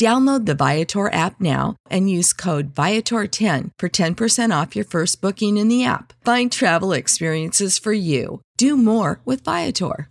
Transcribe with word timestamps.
Download 0.00 0.46
the 0.46 0.54
Viator 0.54 1.12
app 1.12 1.38
now 1.42 1.76
and 1.90 2.08
use 2.08 2.32
code 2.32 2.74
Viator10 2.74 3.72
for 3.78 3.90
10% 3.90 4.62
off 4.62 4.74
your 4.74 4.86
first 4.86 5.20
booking 5.20 5.58
in 5.58 5.68
the 5.68 5.84
app. 5.84 6.14
Find 6.24 6.50
travel 6.50 6.94
experiences 6.94 7.78
for 7.78 7.92
you. 7.92 8.40
Do 8.56 8.78
more 8.78 9.20
with 9.26 9.44
Viator. 9.44 10.08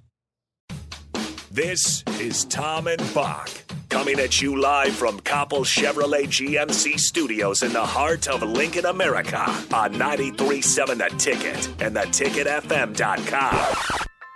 This 1.49 2.03
is 2.19 2.45
Tom 2.45 2.85
and 2.85 3.01
Bock 3.15 3.49
coming 3.89 4.19
at 4.19 4.39
you 4.39 4.61
live 4.61 4.93
from 4.93 5.19
Copple 5.21 5.61
Chevrolet 5.61 6.27
GMC 6.27 6.99
studios 6.99 7.63
in 7.63 7.73
the 7.73 7.83
heart 7.83 8.27
of 8.27 8.43
Lincoln, 8.43 8.85
America 8.85 9.41
on 9.73 9.93
937 9.93 10.99
The 10.99 11.09
Ticket 11.17 11.67
and 11.81 11.95
theticketfm.com. 11.95 13.75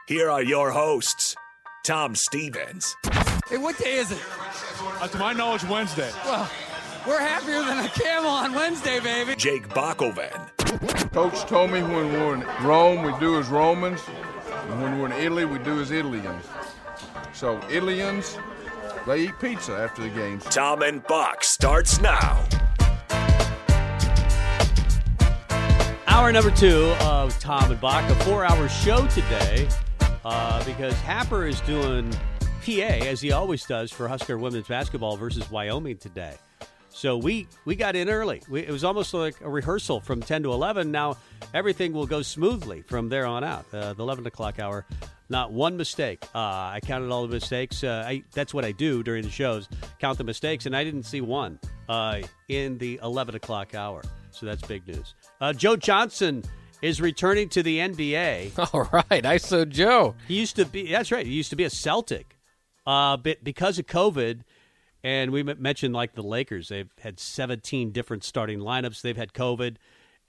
Here 0.08 0.32
are 0.32 0.42
your 0.42 0.72
hosts, 0.72 1.36
Tom 1.86 2.16
Stevens 2.16 2.96
Hey, 3.54 3.60
what 3.60 3.78
day 3.78 3.98
is 3.98 4.12
it? 4.12 4.18
Uh, 4.86 5.08
to 5.08 5.18
my 5.18 5.34
knowledge, 5.34 5.64
Wednesday. 5.66 6.12
Well, 6.26 6.50
we're 7.08 7.20
happier 7.20 7.62
than 7.64 7.86
a 7.86 7.90
camel 7.90 8.30
on 8.30 8.54
Wednesday, 8.54 9.00
baby. 9.00 9.36
Jake 9.36 9.68
Bakoven. 9.70 10.50
Coach 11.12 11.42
told 11.46 11.72
me 11.72 11.82
when 11.82 12.12
we're 12.12 12.36
in 12.36 12.46
Rome, 12.66 13.04
we 13.04 13.18
do 13.20 13.40
as 13.40 13.48
Romans, 13.48 14.02
and 14.70 14.82
when 14.82 15.00
we're 15.00 15.06
in 15.08 15.14
Italy, 15.14 15.46
we 15.46 15.60
do 15.60 15.80
as 15.82 15.92
Italians. 15.92 16.46
So, 17.34 17.58
Italians, 17.70 18.38
they 19.06 19.26
eat 19.26 19.40
pizza 19.40 19.74
after 19.74 20.02
the 20.04 20.10
games. 20.10 20.44
Tom 20.46 20.82
and 20.82 21.06
Bock 21.08 21.44
starts 21.44 22.02
now. 22.02 22.44
Hour 26.08 26.32
number 26.32 26.52
two 26.52 26.94
of 27.02 27.38
Tom 27.40 27.72
and 27.72 27.82
Bock, 27.82 28.10
a 28.10 28.16
four 28.24 28.46
hour 28.46 28.70
show 28.70 29.06
today 29.08 29.68
uh, 30.26 30.64
because 30.64 30.94
Happer 31.02 31.46
is 31.46 31.60
doing 31.62 32.14
PA, 32.66 33.06
as 33.06 33.20
he 33.22 33.32
always 33.32 33.66
does, 33.66 33.92
for 33.92 34.08
Husker 34.08 34.38
women's 34.38 34.68
basketball 34.68 35.18
versus 35.18 35.50
Wyoming 35.52 35.98
today. 35.98 36.36
So 36.90 37.18
we 37.18 37.48
we 37.66 37.76
got 37.76 37.96
in 37.96 38.10
early. 38.10 38.42
We, 38.48 38.62
it 38.62 38.72
was 38.72 38.84
almost 38.84 39.14
like 39.14 39.42
a 39.42 39.50
rehearsal 39.50 40.00
from 40.00 40.22
10 40.22 40.44
to 40.44 40.54
11. 40.54 40.92
Now 40.92 41.18
everything 41.54 41.92
will 41.92 42.06
go 42.06 42.22
smoothly 42.22 42.84
from 42.84 43.10
there 43.10 43.26
on 43.26 43.44
out. 43.44 43.66
Uh, 43.74 43.94
the 43.94 44.04
11 44.04 44.28
o'clock 44.28 44.60
hour, 44.60 44.86
not 45.28 45.52
one 45.52 45.76
mistake. 45.76 46.24
Uh, 46.34 46.38
I 46.38 46.80
counted 46.82 47.12
all 47.12 47.28
the 47.28 47.34
mistakes. 47.34 47.84
Uh, 47.84 48.06
I, 48.08 48.24
that's 48.32 48.54
what 48.54 48.64
I 48.64 48.72
do 48.72 49.04
during 49.04 49.24
the 49.24 49.32
shows, 49.32 49.68
count 50.00 50.18
the 50.18 50.24
mistakes, 50.24 50.66
and 50.66 50.76
I 50.76 50.84
didn't 50.84 51.04
see 51.04 51.20
one 51.20 51.60
uh, 51.90 52.22
in 52.48 52.78
the 52.78 53.00
11 53.04 53.36
o'clock 53.36 53.76
hour. 53.76 54.04
So 54.32 54.46
that's 54.46 54.62
big 54.62 54.88
news. 54.88 55.16
Uh, 55.42 55.52
Joe 55.52 55.76
Johnson 55.76 56.44
is 56.82 57.02
returning 57.02 57.50
to 57.50 57.64
the 57.64 57.80
NBA. 57.80 58.58
All 58.74 58.88
right, 59.10 59.26
I 59.26 59.38
saw 59.38 59.66
Joe. 59.66 60.16
He 60.28 60.40
used 60.40 60.56
to 60.58 60.66
be. 60.66 60.92
That's 60.92 61.12
right. 61.12 61.26
He 61.26 61.34
used 61.34 61.50
to 61.50 61.56
be 61.56 61.64
a 61.64 61.70
Celtic. 61.70 62.33
Uh, 62.86 63.18
but 63.18 63.44
because 63.44 63.80
of 63.80 63.86
COVID, 63.88 64.42
and 65.04 65.32
we 65.32 65.44
mentioned 65.44 65.94
like 65.94 66.14
the 66.14 66.24
Lakers, 66.24 66.70
they've 66.70 66.92
had 67.00 67.20
17 67.20 67.92
different 67.92 68.24
starting 68.24 68.60
lineups. 68.60 69.02
They've 69.02 69.18
had 69.18 69.34
COVID, 69.34 69.76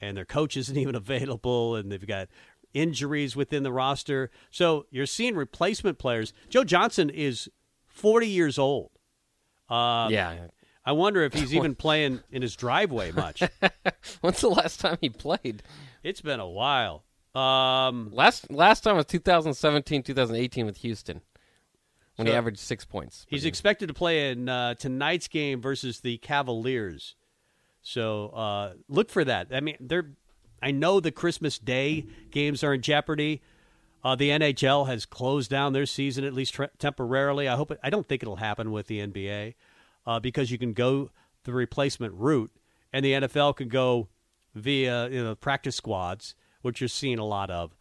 and 0.01 0.17
their 0.17 0.25
coach 0.25 0.57
isn't 0.57 0.77
even 0.77 0.95
available, 0.95 1.77
and 1.77 1.91
they've 1.91 2.07
got 2.07 2.29
injuries 2.73 3.37
within 3.37 3.63
the 3.63 3.73
roster. 3.73 4.31
So 4.51 4.87
you're 4.91 5.07
seeing 5.07 5.37
replacement 5.37 5.99
players. 5.99 6.33
Joe 6.49 6.65
Johnson 6.65 7.09
is 7.11 7.49
40 7.87 8.27
years 8.29 8.59
old. 8.59 8.91
Uh, 9.71 10.09
Yeah. 10.11 10.47
I 10.87 10.93
wonder 10.93 11.23
if 11.23 11.33
he's 11.33 11.55
even 11.55 11.75
playing 11.75 12.21
in 12.31 12.43
his 12.43 12.57
driveway 12.57 13.11
much. 13.13 13.43
When's 14.21 14.41
the 14.41 14.51
last 14.51 14.81
time 14.81 14.99
he 15.01 15.09
played? 15.09 15.63
It's 16.03 16.21
been 16.21 16.41
a 16.41 16.49
while. 16.49 17.05
Um, 17.35 18.11
Last 18.13 18.51
last 18.51 18.83
time 18.83 18.97
was 18.97 19.07
2017, 19.07 20.03
2018 20.05 20.67
with 20.67 20.77
Houston 20.79 21.21
when 22.17 22.27
he 22.27 22.33
averaged 22.33 22.59
six 22.59 22.85
points. 22.85 23.27
He's 23.29 23.45
expected 23.45 23.89
to 23.89 23.95
play 23.95 24.31
in 24.31 24.49
uh, 24.49 24.75
tonight's 24.75 25.29
game 25.29 25.61
versus 25.61 26.01
the 26.01 26.19
Cavaliers. 26.19 27.17
So 27.83 28.29
uh, 28.29 28.75
look 28.89 29.11
for 29.11 29.25
that. 29.25 29.49
I 29.53 29.61
mean, 29.61 29.77
they're. 29.81 30.11
I 30.63 30.71
know 30.71 30.99
the 30.99 31.13
Christmas 31.13 31.59
Day 31.59 32.07
games 32.31 32.65
are 32.65 32.73
in 32.73 32.81
jeopardy. 32.81 33.43
Uh, 34.03 34.15
the 34.15 34.31
NHL 34.31 34.87
has 34.87 35.05
closed 35.05 35.51
down 35.51 35.73
their 35.75 35.85
season 35.87 36.25
at 36.25 36.33
least 36.33 36.55
tre- 36.55 36.69
temporarily. 36.79 37.49
I 37.49 37.57
hope. 37.57 37.71
It, 37.71 37.81
I 37.83 37.91
don't 37.91 38.07
think 38.07 38.23
it'll 38.23 38.37
happen 38.37 38.71
with 38.71 38.87
the 38.87 39.07
NBA 39.07 39.55
uh, 40.07 40.21
because 40.21 40.51
you 40.51 40.59
can 40.59 40.73
go 40.73 41.11
the 41.45 41.53
replacement 41.53 42.15
route, 42.15 42.51
and 42.93 43.05
the 43.05 43.13
NFL 43.13 43.57
can 43.57 43.69
go 43.69 44.09
via 44.55 45.09
you 45.09 45.23
know 45.23 45.35
practice 45.35 45.77
squads, 45.77 46.35
which 46.63 46.81
you're 46.81 46.89
seeing 46.89 47.19
a 47.19 47.27
lot 47.27 47.51
of. 47.51 47.77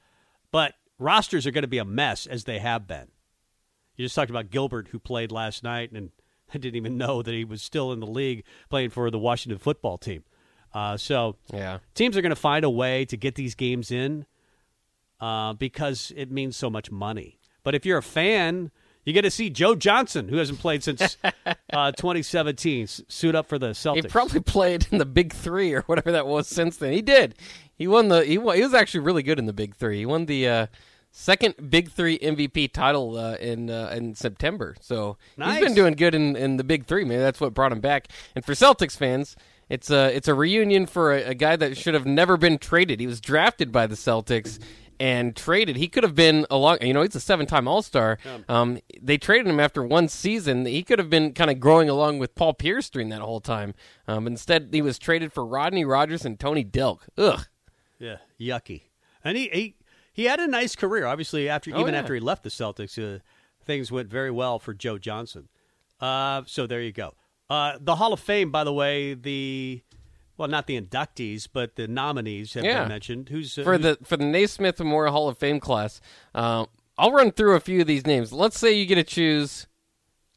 But 0.52 0.74
rosters 1.00 1.48
are 1.48 1.52
going 1.52 1.64
to 1.64 1.68
be 1.68 1.78
a 1.78 1.86
mess 1.86 2.28
as 2.28 2.44
they 2.44 2.60
have 2.60 2.88
been. 2.88 3.08
You 3.96 4.06
just 4.06 4.16
talked 4.16 4.30
about 4.30 4.50
Gilbert, 4.50 4.88
who 4.90 5.00
played 5.00 5.32
last 5.32 5.64
night, 5.64 5.92
and 5.92 6.12
I 6.54 6.58
didn't 6.58 6.76
even 6.76 6.98
know 6.98 7.22
that 7.22 7.34
he 7.34 7.44
was 7.46 7.62
still 7.62 7.92
in 7.92 8.00
the 8.00 8.08
league 8.08 8.44
playing 8.70 8.90
for 8.92 9.10
the 9.12 9.20
Washington 9.20 9.60
football 9.60 9.98
team. 9.98 10.24
Uh, 10.74 10.98
so 10.98 11.36
Yeah. 11.54 11.80
teams 11.94 12.18
are 12.18 12.22
going 12.22 12.32
to 12.32 12.36
find 12.36 12.66
a 12.66 12.70
way 12.70 13.06
to 13.06 13.16
get 13.18 13.36
these 13.36 13.54
games 13.56 13.92
in 13.92 14.26
uh, 15.20 15.54
because 15.54 16.12
it 16.16 16.32
means 16.32 16.56
so 16.58 16.70
much 16.70 16.92
money. 16.92 17.40
But 17.64 17.76
if 17.76 17.86
you're 17.86 18.00
a 18.00 18.04
fan, 18.04 18.72
you 19.06 19.14
get 19.14 19.22
to 19.22 19.32
see 19.32 19.50
Joe 19.50 19.76
Johnson, 19.76 20.28
who 20.30 20.38
hasn't 20.38 20.60
played 20.60 20.84
since 20.84 21.18
uh, 21.74 21.92
2017, 21.92 22.84
s- 22.84 23.02
suit 23.08 23.36
up 23.36 23.48
for 23.48 23.58
the 23.60 23.70
Celtics. 23.70 23.96
He 23.96 24.02
probably 24.10 24.40
played 24.40 24.88
in 24.92 24.98
the 24.98 25.06
Big 25.06 25.32
Three 25.34 25.74
or 25.74 25.82
whatever 25.84 26.12
that 26.12 26.26
was 26.28 26.48
since 26.48 26.78
then. 26.78 26.92
He 26.94 27.02
did. 27.02 27.36
He 27.76 27.88
won 27.88 28.08
the. 28.10 28.24
He 28.26 28.38
won, 28.38 28.56
he 28.58 28.64
was 28.64 28.74
actually 28.74 29.02
really 29.02 29.24
good 29.24 29.40
in 29.40 29.46
the 29.46 29.54
Big 29.54 29.76
Three. 29.76 30.00
He 30.00 30.06
won 30.06 30.26
the 30.26 30.48
uh, 30.48 30.68
second 31.16 31.70
Big 31.70 31.90
Three 31.92 32.18
MVP 32.20 32.74
title 32.74 33.18
uh, 33.18 33.36
in 33.36 33.70
uh, 33.70 33.94
in 33.96 34.16
September. 34.16 34.76
So 34.82 35.18
Nice. 35.38 35.58
he's 35.60 35.64
been 35.66 35.76
doing 35.76 35.94
good 35.94 36.14
in, 36.16 36.36
in 36.36 36.58
the 36.58 36.64
Big 36.64 36.86
Three. 36.86 37.06
man. 37.06 37.20
that's 37.20 37.40
what 37.40 37.54
brought 37.54 37.72
him 37.72 37.80
back. 37.80 38.08
And 38.36 38.44
for 38.44 38.52
Celtics 38.54 38.98
fans, 38.98 39.36
it's 39.70 39.90
a 39.90 40.14
it's 40.14 40.28
a 40.28 40.34
reunion 40.34 40.88
for 40.88 41.14
a, 41.14 41.24
a 41.30 41.34
guy 41.36 41.56
that 41.56 41.78
should 41.78 41.94
have 41.94 42.06
never 42.06 42.36
been 42.36 42.58
traded. 42.58 43.00
He 43.00 43.08
was 43.08 43.22
drafted 43.22 43.72
by 43.72 43.88
the 43.88 43.96
Celtics. 43.96 44.60
And 45.00 45.36
traded, 45.36 45.76
he 45.76 45.88
could 45.90 46.04
have 46.04 46.14
been 46.16 46.46
along. 46.52 46.78
You 46.82 46.94
know, 46.94 47.02
he's 47.02 47.16
a 47.16 47.20
seven-time 47.20 47.68
All-Star. 47.68 48.20
Um, 48.48 48.80
they 49.02 49.18
traded 49.18 49.48
him 49.48 49.60
after 49.60 49.84
one 49.84 50.08
season. 50.08 50.66
He 50.66 50.84
could 50.84 51.00
have 51.00 51.10
been 51.10 51.34
kind 51.34 51.50
of 51.50 51.60
growing 51.60 51.90
along 51.90 52.20
with 52.20 52.36
Paul 52.36 52.54
Pierce 52.54 52.90
during 52.92 53.10
that 53.10 53.20
whole 53.20 53.42
time. 53.42 53.74
Um, 54.08 54.28
instead, 54.28 54.70
he 54.72 54.84
was 54.84 55.00
traded 55.00 55.34
for 55.34 55.44
Rodney 55.46 55.84
Rogers 55.84 56.26
and 56.26 56.40
Tony 56.40 56.64
Delk. 56.64 57.00
Ugh. 57.18 57.42
Yeah, 58.00 58.18
yucky. 58.40 58.84
And 59.26 59.36
he 59.36 59.50
he, 59.52 59.76
he 60.14 60.26
had 60.26 60.40
a 60.40 60.48
nice 60.48 60.76
career. 60.76 61.06
Obviously, 61.06 61.50
after 61.50 61.72
Oh, 61.76 61.80
even 61.82 61.94
yeah. 61.94 62.00
after 62.00 62.14
he 62.14 62.20
left 62.22 62.44
the 62.44 62.50
Celtics, 62.50 62.98
uh, 62.98 63.20
things 63.66 63.92
went 63.92 64.10
very 64.10 64.32
well 64.32 64.60
for 64.60 64.74
Joe 64.74 64.98
Johnson. 64.98 65.50
Uh, 66.00 66.44
so 66.46 66.66
there 66.68 66.82
you 66.82 66.92
go. 66.92 67.16
Uh, 67.50 67.78
the 67.80 67.96
Hall 67.96 68.14
of 68.14 68.20
Fame, 68.20 68.52
by 68.52 68.64
the 68.64 68.74
way, 68.74 69.14
the 69.14 69.82
well, 70.38 70.48
not 70.48 70.66
the 70.68 70.80
inductees, 70.82 71.48
but 71.52 71.76
the 71.76 71.88
nominees 71.88 72.54
have 72.56 72.64
Yeah. 72.64 72.80
been 72.82 72.90
mentioned. 72.90 73.30
Who's 73.30 73.58
uh, 73.58 73.64
for 73.64 73.78
who's- 73.78 73.98
the 74.00 74.06
for 74.06 74.18
the 74.18 74.26
Naismith 74.26 74.80
Memorial 74.80 75.14
Hall 75.14 75.30
of 75.30 75.38
Fame 75.38 75.60
class. 75.60 76.02
Uh, 76.34 76.66
I'll 76.98 77.12
run 77.12 77.32
through 77.32 77.56
a 77.56 77.60
few 77.60 77.82
of 77.82 77.88
these 77.88 78.06
names. 78.06 78.32
Let's 78.34 78.58
say 78.60 78.72
you 78.74 78.86
get 78.86 78.96
to 78.96 79.04
choose, 79.04 79.68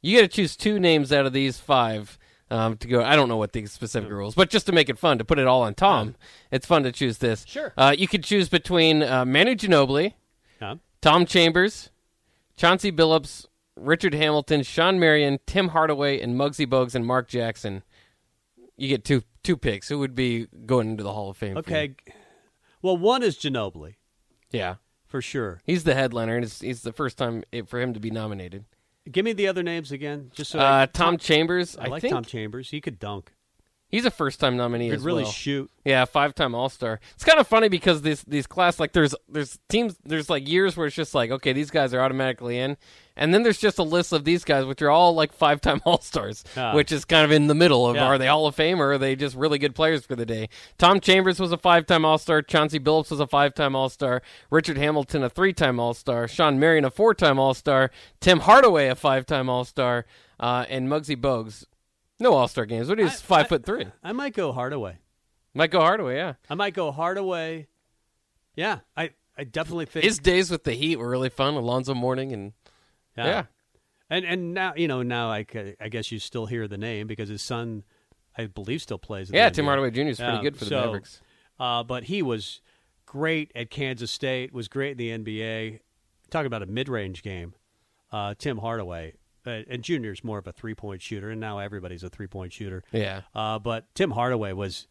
you 0.02 0.16
get 0.20 0.30
to 0.30 0.36
choose 0.36 0.56
two 0.56 0.78
names 0.80 1.12
out 1.12 1.26
of 1.26 1.32
these 1.32 1.58
five 1.58 2.18
Um, 2.48 2.76
to 2.76 2.86
go, 2.86 3.02
I 3.02 3.16
don't 3.16 3.28
know 3.28 3.36
what 3.38 3.52
the 3.52 3.66
specific 3.66 4.08
rules, 4.08 4.36
but 4.36 4.50
just 4.50 4.66
to 4.66 4.72
make 4.72 4.88
it 4.88 4.98
fun, 5.00 5.18
to 5.18 5.24
put 5.24 5.40
it 5.40 5.48
all 5.48 5.62
on 5.62 5.74
Tom, 5.74 6.14
it's 6.52 6.64
fun 6.64 6.84
to 6.84 6.92
choose 6.92 7.18
this. 7.18 7.44
Sure. 7.46 7.72
Uh, 7.76 7.92
you 7.98 8.06
could 8.06 8.22
choose 8.22 8.48
between 8.48 9.02
uh, 9.02 9.24
Manu 9.24 9.54
Ginobili. 9.56 10.14
Tom 11.02 11.26
Chambers, 11.26 11.90
Chauncey 12.56 12.90
Billups, 12.90 13.46
Richard 13.76 14.14
Hamilton, 14.14 14.62
Shawn 14.62 14.98
Marion, 14.98 15.38
Tim 15.46 15.68
Hardaway, 15.68 16.20
and 16.20 16.34
Muggsy 16.34 16.66
Bogues 16.66 16.94
and 16.94 17.06
Mark 17.06 17.28
Jackson. 17.28 17.82
You 18.76 18.88
get 18.88 19.04
two 19.04 19.22
two 19.44 19.56
picks. 19.56 19.88
Who 19.88 19.98
would 20.00 20.14
be 20.14 20.46
going 20.66 20.90
into 20.90 21.02
the 21.04 21.12
Hall 21.12 21.30
of 21.30 21.36
Fame? 21.36 21.54
for 21.62 21.70
you? 21.70 21.76
Okay. 21.76 21.94
Well, 22.82 22.96
one 22.96 23.22
is 23.22 23.36
Ginobili 23.36 23.96
Yeah. 24.50 24.76
for 25.06 25.20
sure. 25.22 25.60
He's 25.64 25.84
the 25.84 25.94
headliner, 25.94 26.34
and 26.36 26.44
it's, 26.44 26.62
it's 26.62 26.80
the 26.82 26.92
first 26.92 27.18
time 27.18 27.44
it, 27.52 27.68
for 27.68 27.80
him 27.80 27.92
to 27.94 28.00
be 28.00 28.10
nominated. 28.10 28.64
Give 29.10 29.24
me 29.24 29.32
the 29.32 29.46
other 29.48 29.62
names 29.62 29.92
again, 29.92 30.30
just 30.34 30.50
so 30.50 30.58
I, 30.58 30.82
Uh, 30.82 30.86
Tom 30.92 31.16
Chambers, 31.18 31.76
I 31.78 31.84
I, 31.84 31.86
like 31.88 32.02
think 32.02 32.12
Tom 32.14 32.24
Chambers. 32.24 32.70
He 32.70 32.80
could 32.80 32.98
dunk. 32.98 33.32
He's 33.88 34.04
a 34.04 34.10
first-time 34.10 34.56
nominee 34.56 34.90
Could 34.90 35.02
really 35.02 35.22
well. 35.22 35.30
shoot. 35.32 35.70
Yeah, 35.84 36.04
five-time 36.06 36.56
All-Star. 36.56 36.98
It's 37.14 37.22
kind 37.24 37.38
of 37.38 37.46
funny 37.46 37.68
because 37.68 38.02
these 38.02 38.22
these 38.24 38.46
class 38.48 38.80
like 38.80 38.92
there's 38.92 39.14
there's 39.28 39.58
teams 39.68 39.96
there's 40.04 40.28
like 40.28 40.48
years 40.48 40.76
where 40.76 40.88
it's 40.88 40.96
just 40.96 41.14
like 41.14 41.30
okay 41.30 41.52
these 41.52 41.70
guys 41.70 41.94
are 41.94 42.00
automatically 42.00 42.58
in, 42.58 42.76
and 43.16 43.32
then 43.32 43.44
there's 43.44 43.58
just 43.58 43.78
a 43.78 43.84
list 43.84 44.12
of 44.12 44.24
these 44.24 44.42
guys 44.44 44.64
which 44.64 44.82
are 44.82 44.90
all 44.90 45.14
like 45.14 45.32
five-time 45.32 45.80
All-Stars, 45.86 46.42
Ah. 46.56 46.74
which 46.74 46.90
is 46.90 47.04
kind 47.04 47.24
of 47.24 47.30
in 47.30 47.46
the 47.46 47.54
middle 47.54 47.86
of 47.86 47.94
Yeah. 47.94 48.06
are 48.06 48.18
they 48.18 48.26
Hall 48.26 48.48
of 48.48 48.56
Fame 48.56 48.82
or 48.82 48.92
are 48.94 48.98
they 48.98 49.14
just 49.14 49.36
really 49.36 49.58
good 49.58 49.74
players 49.76 50.04
for 50.04 50.16
the 50.16 50.26
day? 50.26 50.48
Tom 50.78 50.98
Chambers 50.98 51.38
was 51.38 51.52
a 51.52 51.56
five-time 51.58 52.04
All-Star. 52.04 52.42
Chauncey 52.42 52.80
Billups 52.80 53.12
was 53.12 53.20
a 53.20 53.26
five-time 53.28 53.76
All-Star. 53.76 54.20
Richard 54.50 54.78
Hamilton 54.78 55.22
a 55.22 55.30
three-time 55.30 55.78
All-Star. 55.78 56.26
Shawn 56.26 56.58
Marion 56.58 56.84
a 56.84 56.90
four-time 56.90 57.38
All-Star. 57.38 57.92
Tim 58.20 58.40
Hardaway 58.40 58.88
a 58.88 58.96
five-time 58.96 59.48
All-Star. 59.48 60.06
Uh, 60.40 60.66
and 60.68 60.88
Muggsy 60.88 61.16
Bogues. 61.16 61.64
No 62.18 62.32
All 62.32 62.48
Star 62.48 62.64
games. 62.66 62.88
What 62.88 62.98
is 63.00 63.20
five 63.20 63.46
I- 63.46 63.48
foot 63.48 63.64
three? 63.64 63.86
I 64.02 64.12
might 64.12 64.34
go 64.34 64.52
Hardaway. 64.52 64.98
Might 65.54 65.70
go 65.70 65.80
Hardaway, 65.80 66.16
yeah. 66.16 66.34
I 66.50 66.54
might 66.54 66.74
go 66.74 66.92
Hardaway. 66.92 67.66
Yeah, 68.56 68.80
I, 68.96 69.10
I 69.38 69.44
definitely 69.44 69.86
think 69.86 70.04
His 70.04 70.18
days 70.18 70.50
with 70.50 70.64
the 70.64 70.72
Heat 70.72 70.96
were 70.96 71.08
really 71.08 71.28
fun. 71.30 71.54
Alonzo 71.54 71.94
Mourning 71.94 72.32
and 72.32 72.52
yeah. 73.16 73.44
And 74.10 74.24
and 74.24 74.54
now 74.54 74.74
you 74.76 74.86
know 74.88 75.02
now 75.02 75.30
I, 75.30 75.44
I 75.80 75.88
guess 75.88 76.12
you 76.12 76.18
still 76.18 76.46
hear 76.46 76.68
the 76.68 76.78
name 76.78 77.06
because 77.06 77.28
his 77.28 77.42
son, 77.42 77.84
I 78.36 78.46
believe, 78.46 78.82
still 78.82 78.98
plays. 78.98 79.30
Yeah, 79.30 79.48
Tim 79.50 79.64
Hardaway 79.64 79.90
Jr. 79.90 80.00
is 80.02 80.18
pretty 80.18 80.32
Yeah, 80.34 80.42
good 80.42 80.56
for 80.56 80.64
the 80.64 80.68
so, 80.70 80.80
Mavericks. 80.84 81.20
Uh, 81.58 81.82
but 81.82 82.04
he 82.04 82.22
was 82.22 82.60
great 83.06 83.50
at 83.54 83.70
Kansas 83.70 84.10
State. 84.10 84.52
Was 84.52 84.68
great 84.68 85.00
in 85.00 85.24
the 85.24 85.40
NBA. 85.40 85.80
Talking 86.30 86.46
about 86.46 86.62
a 86.62 86.66
mid-range 86.66 87.22
game, 87.22 87.54
uh, 88.12 88.34
Tim 88.38 88.58
Hardaway. 88.58 89.14
Uh, 89.46 89.62
and 89.68 89.82
Junior's 89.82 90.24
more 90.24 90.38
of 90.38 90.46
a 90.46 90.52
three-point 90.52 91.00
shooter, 91.00 91.30
and 91.30 91.40
now 91.40 91.58
everybody's 91.58 92.02
a 92.02 92.10
three-point 92.10 92.52
shooter. 92.52 92.82
Yeah. 92.92 93.22
Uh, 93.34 93.58
but 93.58 93.86
Tim 93.94 94.10
Hardaway 94.10 94.52
was, 94.52 94.88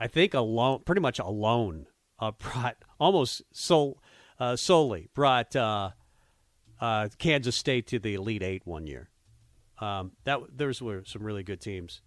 I 0.00 0.08
think, 0.08 0.34
alone, 0.34 0.80
pretty 0.84 1.00
much 1.00 1.18
alone, 1.18 1.86
uh, 2.18 2.30
brought 2.38 2.76
almost 2.98 3.42
sol, 3.52 3.98
uh, 4.40 4.56
solely 4.56 5.08
brought 5.14 5.54
uh, 5.54 5.90
uh, 6.80 7.08
Kansas 7.18 7.54
State 7.56 7.86
to 7.88 7.98
the 7.98 8.14
Elite 8.14 8.42
Eight 8.42 8.66
one 8.66 8.86
year. 8.86 9.08
Um, 9.80 10.12
that 10.24 10.40
those 10.52 10.82
were 10.82 11.02
some 11.04 11.22
really 11.22 11.42
good 11.42 11.60
teams 11.60 12.02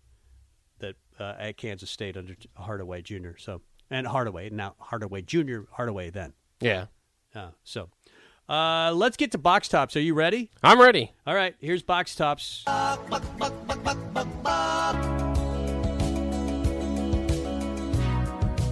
that 0.79 0.95
uh, 1.19 1.33
at 1.39 1.57
Kansas 1.57 1.89
State 1.89 2.17
under 2.17 2.35
Hardaway 2.55 3.01
Jr. 3.01 3.37
So 3.37 3.61
and 3.89 4.07
Hardaway 4.07 4.49
now 4.49 4.75
Hardaway 4.79 5.21
Jr. 5.21 5.61
Hardaway 5.71 6.09
then. 6.09 6.33
Yeah. 6.61 6.85
Uh, 7.33 7.49
so 7.63 7.89
uh, 8.49 8.91
let's 8.93 9.17
get 9.17 9.31
to 9.31 9.37
Bock's 9.37 9.67
Tops. 9.67 9.95
Are 9.95 10.01
you 10.01 10.13
ready? 10.13 10.51
I'm 10.63 10.79
ready. 10.79 11.11
All 11.25 11.35
right, 11.35 11.55
here's 11.59 11.81
Bock's 11.83 12.15
Tops. 12.15 12.63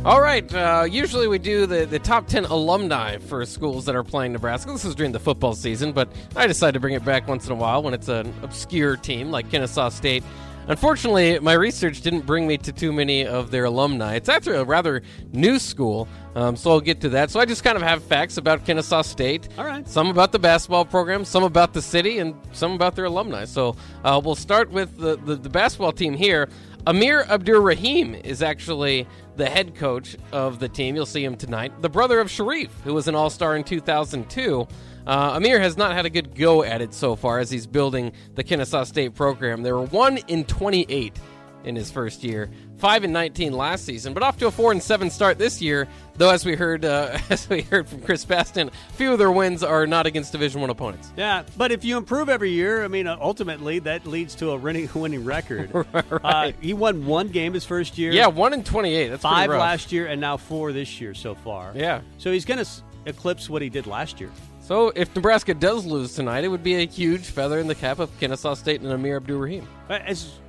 All 0.05 0.19
right. 0.19 0.53
Uh, 0.53 0.85
usually 0.89 1.29
we 1.29 1.39
do 1.39 1.65
the, 1.65 1.85
the 1.85 1.97
top 1.97 2.27
10 2.27 2.43
alumni 2.43 3.19
for 3.19 3.45
schools 3.45 3.85
that 3.85 3.95
are 3.95 4.03
playing 4.03 4.33
Nebraska. 4.33 4.69
This 4.73 4.83
is 4.83 4.95
during 4.95 5.13
the 5.13 5.19
football 5.19 5.55
season, 5.55 5.93
but 5.93 6.09
I 6.35 6.45
decided 6.45 6.73
to 6.73 6.81
bring 6.81 6.93
it 6.93 7.05
back 7.05 7.25
once 7.25 7.45
in 7.45 7.53
a 7.53 7.55
while 7.55 7.81
when 7.81 7.93
it's 7.93 8.09
an 8.09 8.33
obscure 8.41 8.97
team 8.97 9.31
like 9.31 9.49
Kennesaw 9.49 9.87
State. 9.87 10.25
Unfortunately, 10.67 11.39
my 11.39 11.53
research 11.53 12.01
didn't 12.01 12.25
bring 12.25 12.47
me 12.47 12.57
to 12.57 12.71
too 12.71 12.93
many 12.93 13.27
of 13.27 13.51
their 13.51 13.65
alumni. 13.65 14.15
It's 14.15 14.29
actually 14.29 14.55
a 14.55 14.63
rather 14.63 15.01
new 15.33 15.59
school, 15.59 16.07
um, 16.35 16.55
so 16.55 16.71
I'll 16.71 16.79
get 16.79 17.01
to 17.01 17.09
that. 17.09 17.31
So 17.31 17.41
I 17.41 17.45
just 17.45 17.65
kind 17.65 17.75
of 17.75 17.83
have 17.83 18.01
facts 18.01 18.37
about 18.37 18.65
Kennesaw 18.65 19.01
State. 19.01 19.49
All 19.57 19.65
right. 19.65 19.85
Some 19.87 20.07
about 20.07 20.31
the 20.31 20.39
basketball 20.39 20.85
program, 20.85 21.25
some 21.25 21.43
about 21.43 21.73
the 21.73 21.81
city, 21.81 22.19
and 22.19 22.35
some 22.53 22.71
about 22.71 22.95
their 22.95 23.05
alumni. 23.05 23.43
So 23.43 23.75
uh, 24.05 24.21
we'll 24.23 24.35
start 24.35 24.71
with 24.71 24.97
the, 24.97 25.17
the, 25.17 25.35
the 25.35 25.49
basketball 25.49 25.91
team 25.91 26.13
here. 26.13 26.47
Amir 26.87 27.23
Abdur 27.29 27.61
Rahim 27.61 28.15
is 28.15 28.41
actually 28.41 29.07
the 29.35 29.49
head 29.49 29.75
coach 29.75 30.15
of 30.31 30.59
the 30.59 30.69
team. 30.69 30.95
You'll 30.95 31.05
see 31.05 31.23
him 31.23 31.35
tonight. 31.35 31.81
The 31.81 31.89
brother 31.89 32.19
of 32.19 32.27
Shareef, 32.27 32.69
who 32.83 32.93
was 32.93 33.07
an 33.09 33.15
all 33.15 33.29
star 33.29 33.55
in 33.57 33.63
2002. 33.65 34.67
Uh, 35.05 35.33
Amir 35.35 35.59
has 35.59 35.77
not 35.77 35.93
had 35.93 36.05
a 36.05 36.09
good 36.09 36.35
go 36.35 36.63
at 36.63 36.81
it 36.81 36.93
so 36.93 37.15
far 37.15 37.39
as 37.39 37.49
he's 37.51 37.67
building 37.67 38.13
the 38.35 38.43
Kennesaw 38.43 38.83
State 38.85 39.15
program. 39.15 39.63
They 39.63 39.71
were 39.71 39.85
1 39.85 40.17
in 40.27 40.45
28 40.45 41.19
in 41.63 41.75
his 41.75 41.89
first 41.91 42.23
year, 42.23 42.49
5 42.77 43.05
and 43.05 43.13
19 43.13 43.53
last 43.53 43.85
season, 43.85 44.13
but 44.13 44.23
off 44.23 44.37
to 44.37 44.47
a 44.47 44.51
4 44.51 44.73
and 44.73 44.83
7 44.83 45.09
start 45.09 45.37
this 45.37 45.61
year. 45.61 45.87
Though, 46.15 46.29
as 46.29 46.45
we 46.45 46.55
heard, 46.55 46.85
uh, 46.85 47.17
as 47.29 47.49
we 47.49 47.61
heard 47.61 47.87
from 47.87 48.01
Chris 48.01 48.25
Baston, 48.25 48.69
few 48.93 49.13
of 49.13 49.19
their 49.19 49.31
wins 49.31 49.63
are 49.63 49.87
not 49.87 50.05
against 50.05 50.31
Division 50.31 50.61
One 50.61 50.69
opponents. 50.69 51.11
Yeah, 51.17 51.43
but 51.57 51.71
if 51.71 51.83
you 51.83 51.97
improve 51.97 52.29
every 52.29 52.51
year, 52.51 52.83
I 52.83 52.87
mean, 52.87 53.07
uh, 53.07 53.17
ultimately 53.19 53.79
that 53.79 54.05
leads 54.05 54.35
to 54.35 54.51
a 54.51 54.57
winning 54.57 54.89
winning 54.95 55.23
record. 55.25 55.71
uh, 55.93 56.51
he 56.61 56.73
won 56.73 57.05
one 57.05 57.29
game 57.29 57.53
his 57.53 57.65
first 57.65 57.97
year. 57.97 58.11
Yeah, 58.11 58.27
1 58.27 58.53
in 58.53 58.63
28. 58.63 59.07
That's 59.09 59.21
five 59.21 59.49
rough. 59.49 59.59
last 59.59 59.91
year, 59.91 60.07
and 60.07 60.19
now 60.19 60.37
four 60.37 60.71
this 60.71 60.99
year 61.01 61.13
so 61.13 61.35
far. 61.35 61.71
Yeah. 61.75 62.01
So 62.17 62.31
he's 62.31 62.45
going 62.45 62.63
to 62.63 62.69
eclipse 63.05 63.49
what 63.49 63.61
he 63.61 63.69
did 63.69 63.87
last 63.87 64.19
year. 64.19 64.29
So 64.63 64.91
if 64.95 65.13
Nebraska 65.15 65.53
does 65.53 65.85
lose 65.85 66.15
tonight, 66.15 66.43
it 66.43 66.47
would 66.47 66.63
be 66.63 66.75
a 66.75 66.87
huge 66.87 67.21
feather 67.25 67.59
in 67.59 67.67
the 67.67 67.75
cap 67.75 67.99
of 67.99 68.09
Kennesaw 68.19 68.53
State 68.53 68.81
and 68.81 68.91
Amir 68.91 69.17
Abdur 69.19 69.37
Rahim. 69.37 69.67
Uh, 69.89 69.93
As 70.05 70.39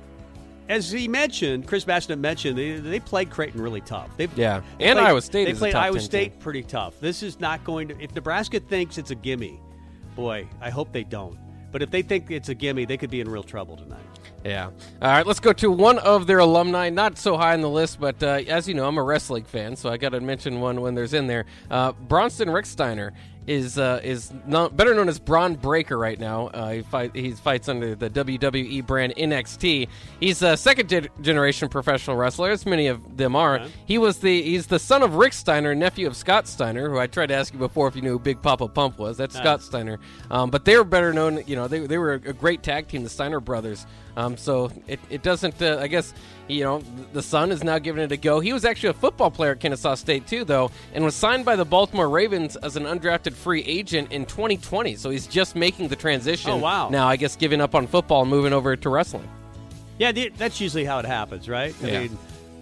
as 0.67 0.89
he 0.91 1.07
mentioned, 1.07 1.67
Chris 1.67 1.83
Bassett 1.83 2.17
mentioned, 2.17 2.57
they, 2.57 2.71
they 2.79 2.99
played 2.99 3.29
Creighton 3.29 3.61
really 3.61 3.81
tough. 3.81 4.09
They 4.17 4.27
Yeah. 4.35 4.61
they 4.79 4.85
And 4.85 4.97
played- 4.97 5.07
Iowa 5.09 5.21
State 5.21 5.45
They 5.45 5.51
is 5.51 5.57
a 5.57 5.59
played 5.59 5.75
Iowa 5.75 5.97
10 5.97 6.03
State 6.03 6.31
team. 6.31 6.39
pretty 6.39 6.63
tough. 6.63 6.99
This 6.99 7.21
is 7.21 7.39
not 7.39 7.63
going 7.63 7.89
to. 7.89 8.01
If 8.01 8.15
Nebraska 8.15 8.59
thinks 8.59 8.97
it's 8.97 9.11
a 9.11 9.15
gimme, 9.15 9.59
boy, 10.15 10.47
I 10.61 10.71
hope 10.71 10.91
they 10.91 11.03
don't. 11.03 11.37
But 11.71 11.83
if 11.83 11.91
they 11.91 12.01
think 12.01 12.31
it's 12.31 12.49
a 12.49 12.55
gimme, 12.55 12.85
they 12.85 12.97
could 12.97 13.11
be 13.11 13.19
in 13.21 13.29
real 13.29 13.43
trouble 13.43 13.75
tonight. 13.77 13.99
Yeah. 14.43 14.67
All 14.67 15.09
right, 15.09 15.25
let's 15.27 15.39
go 15.39 15.53
to 15.53 15.69
one 15.71 15.99
of 15.99 16.25
their 16.25 16.39
alumni. 16.39 16.89
Not 16.89 17.17
so 17.19 17.35
high 17.37 17.53
on 17.53 17.61
the 17.61 17.69
list, 17.69 17.99
but 17.99 18.21
uh, 18.23 18.41
as 18.47 18.67
you 18.67 18.73
know, 18.75 18.87
I'm 18.87 18.97
a 18.97 19.03
wrestling 19.03 19.43
fan, 19.43 19.75
so 19.75 19.89
I 19.89 19.97
got 19.97 20.09
to 20.09 20.21
mention 20.21 20.61
one 20.61 20.81
when 20.81 20.95
there's 20.95 21.13
in 21.13 21.27
there. 21.27 21.45
Uh, 21.69 21.91
Bronson 21.93 22.47
Rechsteiner 22.49 23.11
is 23.47 23.77
uh, 23.77 23.99
is 24.03 24.33
not, 24.45 24.75
better 24.75 24.93
known 24.93 25.09
as 25.09 25.19
Bron 25.19 25.55
Breakker 25.55 25.97
right 25.97 26.19
now. 26.19 26.47
Uh, 26.47 26.71
he, 26.71 26.81
fight, 26.81 27.15
he 27.15 27.31
fights 27.31 27.69
under 27.69 27.95
the 27.95 28.09
WWE 28.09 28.85
brand 28.85 29.13
NXT. 29.15 29.87
He's 30.19 30.41
a 30.41 30.57
second 30.57 30.89
gen- 30.89 31.09
generation 31.21 31.69
professional 31.69 32.17
wrestler, 32.17 32.51
as 32.51 32.65
many 32.65 32.87
of 32.87 33.17
them 33.17 33.35
are. 33.35 33.67
He 33.85 33.97
was 33.97 34.19
the 34.19 34.41
he's 34.41 34.67
the 34.67 34.79
son 34.79 35.03
of 35.03 35.15
Rick 35.15 35.33
Steiner, 35.33 35.75
nephew 35.75 36.07
of 36.07 36.15
Scott 36.15 36.47
Steiner, 36.47 36.89
who 36.89 36.97
I 36.97 37.07
tried 37.07 37.27
to 37.27 37.35
ask 37.35 37.53
you 37.53 37.59
before 37.59 37.87
if 37.87 37.95
you 37.95 38.01
knew 38.01 38.13
who 38.13 38.19
Big 38.19 38.41
Papa 38.41 38.67
Pump 38.67 38.97
was. 38.97 39.17
That's 39.17 39.35
Scott 39.35 39.61
Steiner. 39.61 39.99
Um, 40.31 40.49
but 40.49 40.65
they 40.65 40.77
were 40.77 40.83
better 40.83 41.13
known. 41.13 41.43
You 41.45 41.55
know, 41.55 41.67
they 41.67 41.79
they 41.85 41.97
were 41.97 42.13
a 42.13 42.33
great 42.33 42.63
tag 42.63 42.87
team, 42.87 43.03
the 43.03 43.09
Steiner 43.09 43.39
brothers. 43.39 43.85
Um, 44.17 44.37
so 44.37 44.71
it, 44.87 44.99
it 45.09 45.23
doesn't, 45.23 45.61
uh, 45.61 45.77
I 45.81 45.87
guess, 45.87 46.13
you 46.47 46.63
know, 46.63 46.81
the 47.11 47.21
son 47.21 47.51
is 47.51 47.63
now 47.63 47.79
giving 47.79 48.03
it 48.03 48.11
a 48.11 48.17
go. 48.17 48.39
He 48.39 48.53
was 48.53 48.63
actually 48.63 48.89
a 48.89 48.93
football 48.93 49.29
player 49.29 49.51
at 49.51 49.59
Kennesaw 49.59 49.95
State, 49.95 50.27
too, 50.27 50.45
though, 50.45 50.71
and 50.93 51.03
was 51.03 51.15
signed 51.15 51.43
by 51.43 51.55
the 51.55 51.65
Baltimore 51.65 52.07
Ravens 52.07 52.55
as 52.57 52.77
an 52.77 52.83
undrafted 52.83 53.33
free 53.35 53.61
agent 53.63 54.11
in 54.11 54.25
2020. 54.25 54.95
So 54.95 55.09
he's 55.09 55.27
just 55.27 55.55
making 55.55 55.89
the 55.89 55.95
transition. 55.95 56.51
Oh, 56.51 56.57
wow. 56.57 56.89
Now, 56.89 57.07
I 57.07 57.15
guess, 57.15 57.35
giving 57.35 57.61
up 57.61 57.75
on 57.75 57.87
football 57.87 58.21
and 58.21 58.29
moving 58.29 58.53
over 58.53 58.75
to 58.75 58.89
wrestling. 58.89 59.29
Yeah, 59.99 60.11
that's 60.37 60.59
usually 60.59 60.85
how 60.85 60.99
it 60.99 61.05
happens, 61.05 61.47
right? 61.47 61.73
I 61.83 61.87
Yeah. 61.87 61.99
mean, 62.01 62.17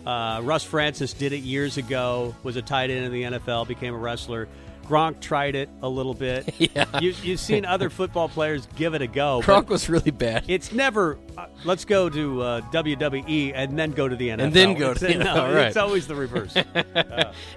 uh, 0.05 0.41
Russ 0.43 0.63
Francis 0.63 1.13
did 1.13 1.33
it 1.33 1.41
years 1.43 1.77
ago. 1.77 2.35
Was 2.43 2.55
a 2.57 2.61
tight 2.61 2.89
end 2.89 3.05
in 3.05 3.11
the 3.11 3.23
NFL, 3.23 3.65
became 3.65 3.93
a 3.93 3.97
wrestler. 3.97 4.47
Gronk 4.83 5.19
tried 5.21 5.55
it 5.55 5.69
a 5.81 5.89
little 5.89 6.13
bit. 6.13 6.53
Yeah. 6.75 6.99
you, 6.99 7.13
you've 7.23 7.39
seen 7.39 7.65
other 7.65 7.89
football 7.89 8.27
players 8.29 8.67
give 8.75 8.93
it 8.93 9.01
a 9.01 9.07
go. 9.07 9.41
Gronk 9.43 9.67
was 9.67 9.89
really 9.89 10.11
bad. 10.11 10.45
It's 10.47 10.71
never. 10.71 11.17
Uh, 11.37 11.47
let's 11.65 11.85
go 11.85 12.09
to 12.09 12.41
uh, 12.41 12.61
WWE 12.71 13.51
and 13.55 13.77
then 13.77 13.91
go 13.91 14.07
to 14.07 14.15
the 14.15 14.29
NFL, 14.29 14.39
And 14.43 14.53
then 14.53 14.73
go 14.75 14.91
It's- 14.91 14.99
to 15.11 15.17
the 15.17 15.23
no, 15.23 15.53
right. 15.53 15.67
It's 15.67 15.77
always 15.77 16.07
the 16.07 16.15
reverse. 16.15 16.55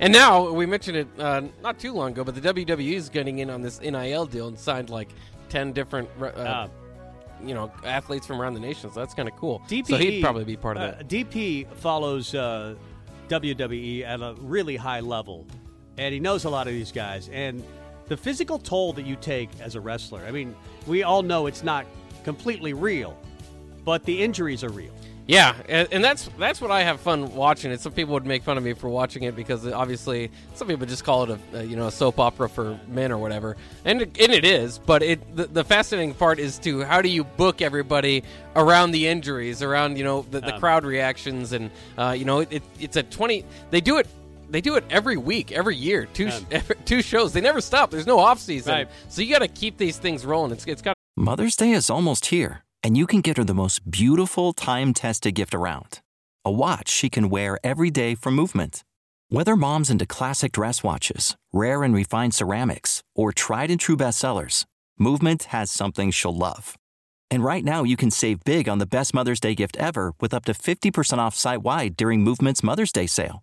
And 0.00 0.12
now, 0.12 0.50
we 0.50 0.66
mentioned 0.66 0.96
it 0.96 1.08
uh, 1.18 1.42
not 1.62 1.78
too 1.78 1.92
long 1.92 2.12
ago, 2.12 2.24
but 2.24 2.34
the 2.34 2.40
WWE 2.54 2.94
is 2.94 3.08
getting 3.08 3.38
in 3.40 3.50
on 3.50 3.62
this 3.62 3.80
NIL 3.80 4.26
deal 4.26 4.48
and 4.48 4.58
signed 4.58 4.90
like 4.90 5.08
10 5.48 5.72
different. 5.72 6.08
Uh, 6.20 6.24
Uh, 6.26 6.68
you 7.44 7.52
know, 7.54 7.70
athletes 7.84 8.26
from 8.26 8.40
around 8.40 8.54
the 8.54 8.60
nation, 8.60 8.90
so 8.90 8.98
that's 8.98 9.12
kind 9.12 9.28
of 9.28 9.36
cool. 9.36 9.60
DPE, 9.68 9.86
so 9.86 9.96
he'd 9.98 10.22
probably 10.22 10.44
be 10.44 10.56
part 10.56 10.78
of 10.78 10.82
uh, 10.82 10.86
that. 10.96 11.08
DP 11.08 11.66
follows 11.74 12.34
uh, 12.34 12.74
WWE 13.28 14.04
at 14.04 14.20
a 14.22 14.34
really 14.40 14.74
high 14.76 15.00
level, 15.00 15.46
and 15.98 16.12
he 16.14 16.20
knows 16.20 16.44
a 16.44 16.50
lot 16.50 16.66
of 16.66 16.72
these 16.72 16.92
guys. 16.92 17.28
And 17.30 17.62
the 18.08 18.16
physical 18.16 18.58
toll 18.58 18.92
that 18.94 19.06
you 19.06 19.16
take 19.16 19.50
as 19.60 19.74
a 19.74 19.80
wrestler, 19.80 20.24
I 20.26 20.30
mean, 20.30 20.54
we 20.86 21.02
all 21.02 21.22
know 21.22 21.46
it's 21.46 21.64
not 21.64 21.86
completely 22.24 22.72
real, 22.72 23.18
but 23.84 24.04
the 24.04 24.22
injuries 24.22 24.62
are 24.62 24.70
real. 24.70 24.92
Yeah, 25.28 25.56
and, 25.68 25.88
and 25.90 26.04
that's 26.04 26.30
that's 26.38 26.60
what 26.60 26.70
I 26.70 26.84
have 26.84 27.00
fun 27.00 27.34
watching 27.34 27.72
it. 27.72 27.80
Some 27.80 27.90
people 27.90 28.14
would 28.14 28.26
make 28.26 28.44
fun 28.44 28.56
of 28.56 28.62
me 28.62 28.74
for 28.74 28.88
watching 28.88 29.24
it 29.24 29.34
because 29.34 29.66
obviously 29.66 30.30
some 30.54 30.68
people 30.68 30.86
just 30.86 31.02
call 31.02 31.24
it 31.24 31.40
a, 31.52 31.58
a 31.58 31.64
you 31.64 31.74
know 31.74 31.88
a 31.88 31.90
soap 31.90 32.20
opera 32.20 32.48
for 32.48 32.78
men 32.86 33.10
or 33.10 33.18
whatever, 33.18 33.56
and 33.84 34.02
and 34.02 34.12
it 34.16 34.44
is. 34.44 34.78
But 34.78 35.02
it 35.02 35.36
the, 35.36 35.48
the 35.48 35.64
fascinating 35.64 36.14
part 36.14 36.38
is 36.38 36.60
to 36.60 36.84
how 36.84 37.02
do 37.02 37.08
you 37.08 37.24
book 37.24 37.60
everybody 37.60 38.22
around 38.54 38.92
the 38.92 39.08
injuries, 39.08 39.62
around 39.62 39.98
you 39.98 40.04
know 40.04 40.24
the, 40.30 40.38
the 40.38 40.54
Um, 40.54 40.60
crowd 40.60 40.84
reactions, 40.84 41.52
and 41.52 41.72
uh, 41.98 42.14
you 42.16 42.24
know 42.24 42.38
it, 42.38 42.52
it, 42.52 42.62
it's 42.78 42.96
a 42.96 43.02
twenty. 43.02 43.44
They 43.70 43.80
do 43.80 43.98
it. 43.98 44.06
They 44.50 44.60
do 44.60 44.76
it 44.76 44.84
every 44.90 45.16
week, 45.16 45.52
every 45.52 45.76
year, 45.76 46.06
two 46.06 46.30
sh- 46.30 46.40
every, 46.50 46.76
two 46.84 47.02
shows. 47.02 47.32
They 47.32 47.40
never 47.40 47.60
stop. 47.60 47.90
There's 47.90 48.06
no 48.06 48.18
off 48.18 48.38
season, 48.38 48.72
Right. 48.74 48.88
so 49.08 49.22
you 49.22 49.32
got 49.32 49.40
to 49.40 49.48
keep 49.48 49.76
these 49.76 49.98
things 49.98 50.24
rolling. 50.24 50.52
It's 50.52 50.64
it's 50.66 50.82
got 50.82 50.94
Mother's 51.16 51.56
Day 51.56 51.72
is 51.72 51.88
almost 51.90 52.26
here, 52.26 52.62
and 52.82 52.96
you 52.96 53.06
can 53.06 53.20
get 53.22 53.36
her 53.38 53.44
the 53.44 53.54
most 53.54 53.90
beautiful 53.90 54.52
time 54.52 54.92
tested 54.94 55.34
gift 55.34 55.54
around 55.54 56.00
a 56.44 56.50
watch 56.50 56.88
she 56.88 57.08
can 57.10 57.28
wear 57.28 57.58
every 57.64 57.90
day 57.90 58.14
for 58.14 58.30
movement. 58.30 58.84
Whether 59.30 59.56
mom's 59.56 59.90
into 59.90 60.06
classic 60.06 60.52
dress 60.52 60.84
watches, 60.84 61.36
rare 61.52 61.82
and 61.82 61.92
refined 61.92 62.34
ceramics, 62.34 63.02
or 63.16 63.32
tried 63.32 63.70
and 63.70 63.80
true 63.80 63.96
bestsellers, 63.96 64.64
Movement 64.98 65.42
has 65.44 65.70
something 65.70 66.10
she'll 66.10 66.34
love. 66.36 66.74
And 67.30 67.44
right 67.44 67.62
now, 67.64 67.82
you 67.82 67.96
can 67.96 68.10
save 68.10 68.44
big 68.44 68.66
on 68.68 68.78
the 68.78 68.86
best 68.86 69.12
Mother's 69.12 69.40
Day 69.40 69.54
gift 69.54 69.76
ever 69.78 70.14
with 70.20 70.32
up 70.32 70.44
to 70.46 70.52
50% 70.54 71.18
off 71.18 71.34
site 71.34 71.60
wide 71.62 71.96
during 71.96 72.22
Movement's 72.22 72.62
Mother's 72.62 72.92
Day 72.92 73.06
sale 73.06 73.42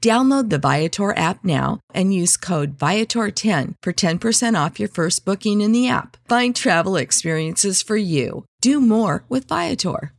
Download 0.00 0.48
the 0.48 0.58
Viator 0.58 1.14
app 1.14 1.44
now 1.44 1.80
and 1.92 2.14
use 2.14 2.38
code 2.38 2.78
Viator10 2.78 3.74
for 3.82 3.92
10% 3.92 4.66
off 4.66 4.80
your 4.80 4.88
first 4.88 5.26
booking 5.26 5.60
in 5.60 5.72
the 5.72 5.88
app. 5.88 6.16
Find 6.26 6.56
travel 6.56 6.96
experiences 6.96 7.82
for 7.82 7.98
you. 7.98 8.46
Do 8.62 8.80
more 8.80 9.24
with 9.28 9.46
Viator. 9.46 10.12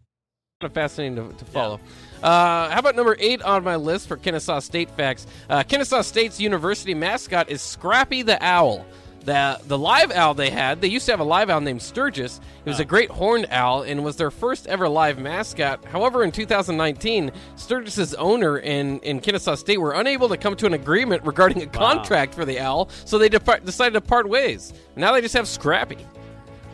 fascinating 0.71 1.15
to, 1.15 1.35
to 1.35 1.45
follow. 1.45 1.79
Uh, 2.21 2.69
how 2.69 2.77
about 2.77 2.95
number 2.95 3.15
eight 3.19 3.41
on 3.41 3.63
my 3.63 3.75
list 3.75 4.07
for 4.07 4.17
Kennesaw 4.17 4.59
State 4.59 4.91
facts? 4.91 5.25
Uh, 5.49 5.63
Kennesaw 5.63 6.03
State's 6.03 6.39
university 6.39 6.93
mascot 6.93 7.49
is 7.49 7.63
Scrappy 7.63 8.21
the 8.21 8.37
Owl. 8.45 8.85
The, 9.23 9.59
the 9.67 9.77
live 9.77 10.11
owl 10.11 10.33
they 10.33 10.49
had, 10.49 10.81
they 10.81 10.87
used 10.87 11.05
to 11.05 11.11
have 11.11 11.19
a 11.19 11.23
live 11.23 11.49
owl 11.49 11.61
named 11.61 11.81
Sturgis. 11.81 12.39
It 12.65 12.69
was 12.69 12.79
a 12.79 12.85
great 12.85 13.11
horned 13.11 13.47
owl 13.51 13.83
and 13.83 14.03
was 14.03 14.15
their 14.15 14.31
first 14.31 14.65
ever 14.65 14.89
live 14.89 15.19
mascot. 15.19 15.85
However, 15.85 16.23
in 16.23 16.31
2019, 16.31 17.31
Sturgis's 17.55 18.15
owner 18.15 18.57
in 18.57 18.99
and 19.03 19.21
Kennesaw 19.21 19.55
State 19.55 19.79
were 19.79 19.93
unable 19.93 20.27
to 20.29 20.37
come 20.37 20.55
to 20.55 20.65
an 20.65 20.73
agreement 20.73 21.23
regarding 21.23 21.61
a 21.61 21.67
contract 21.67 22.33
for 22.33 22.45
the 22.45 22.59
owl, 22.59 22.89
so 23.05 23.19
they 23.19 23.29
depart, 23.29 23.63
decided 23.63 23.93
to 23.93 24.01
part 24.01 24.27
ways. 24.27 24.73
Now 24.95 25.11
they 25.13 25.21
just 25.21 25.35
have 25.35 25.47
Scrappy, 25.47 25.99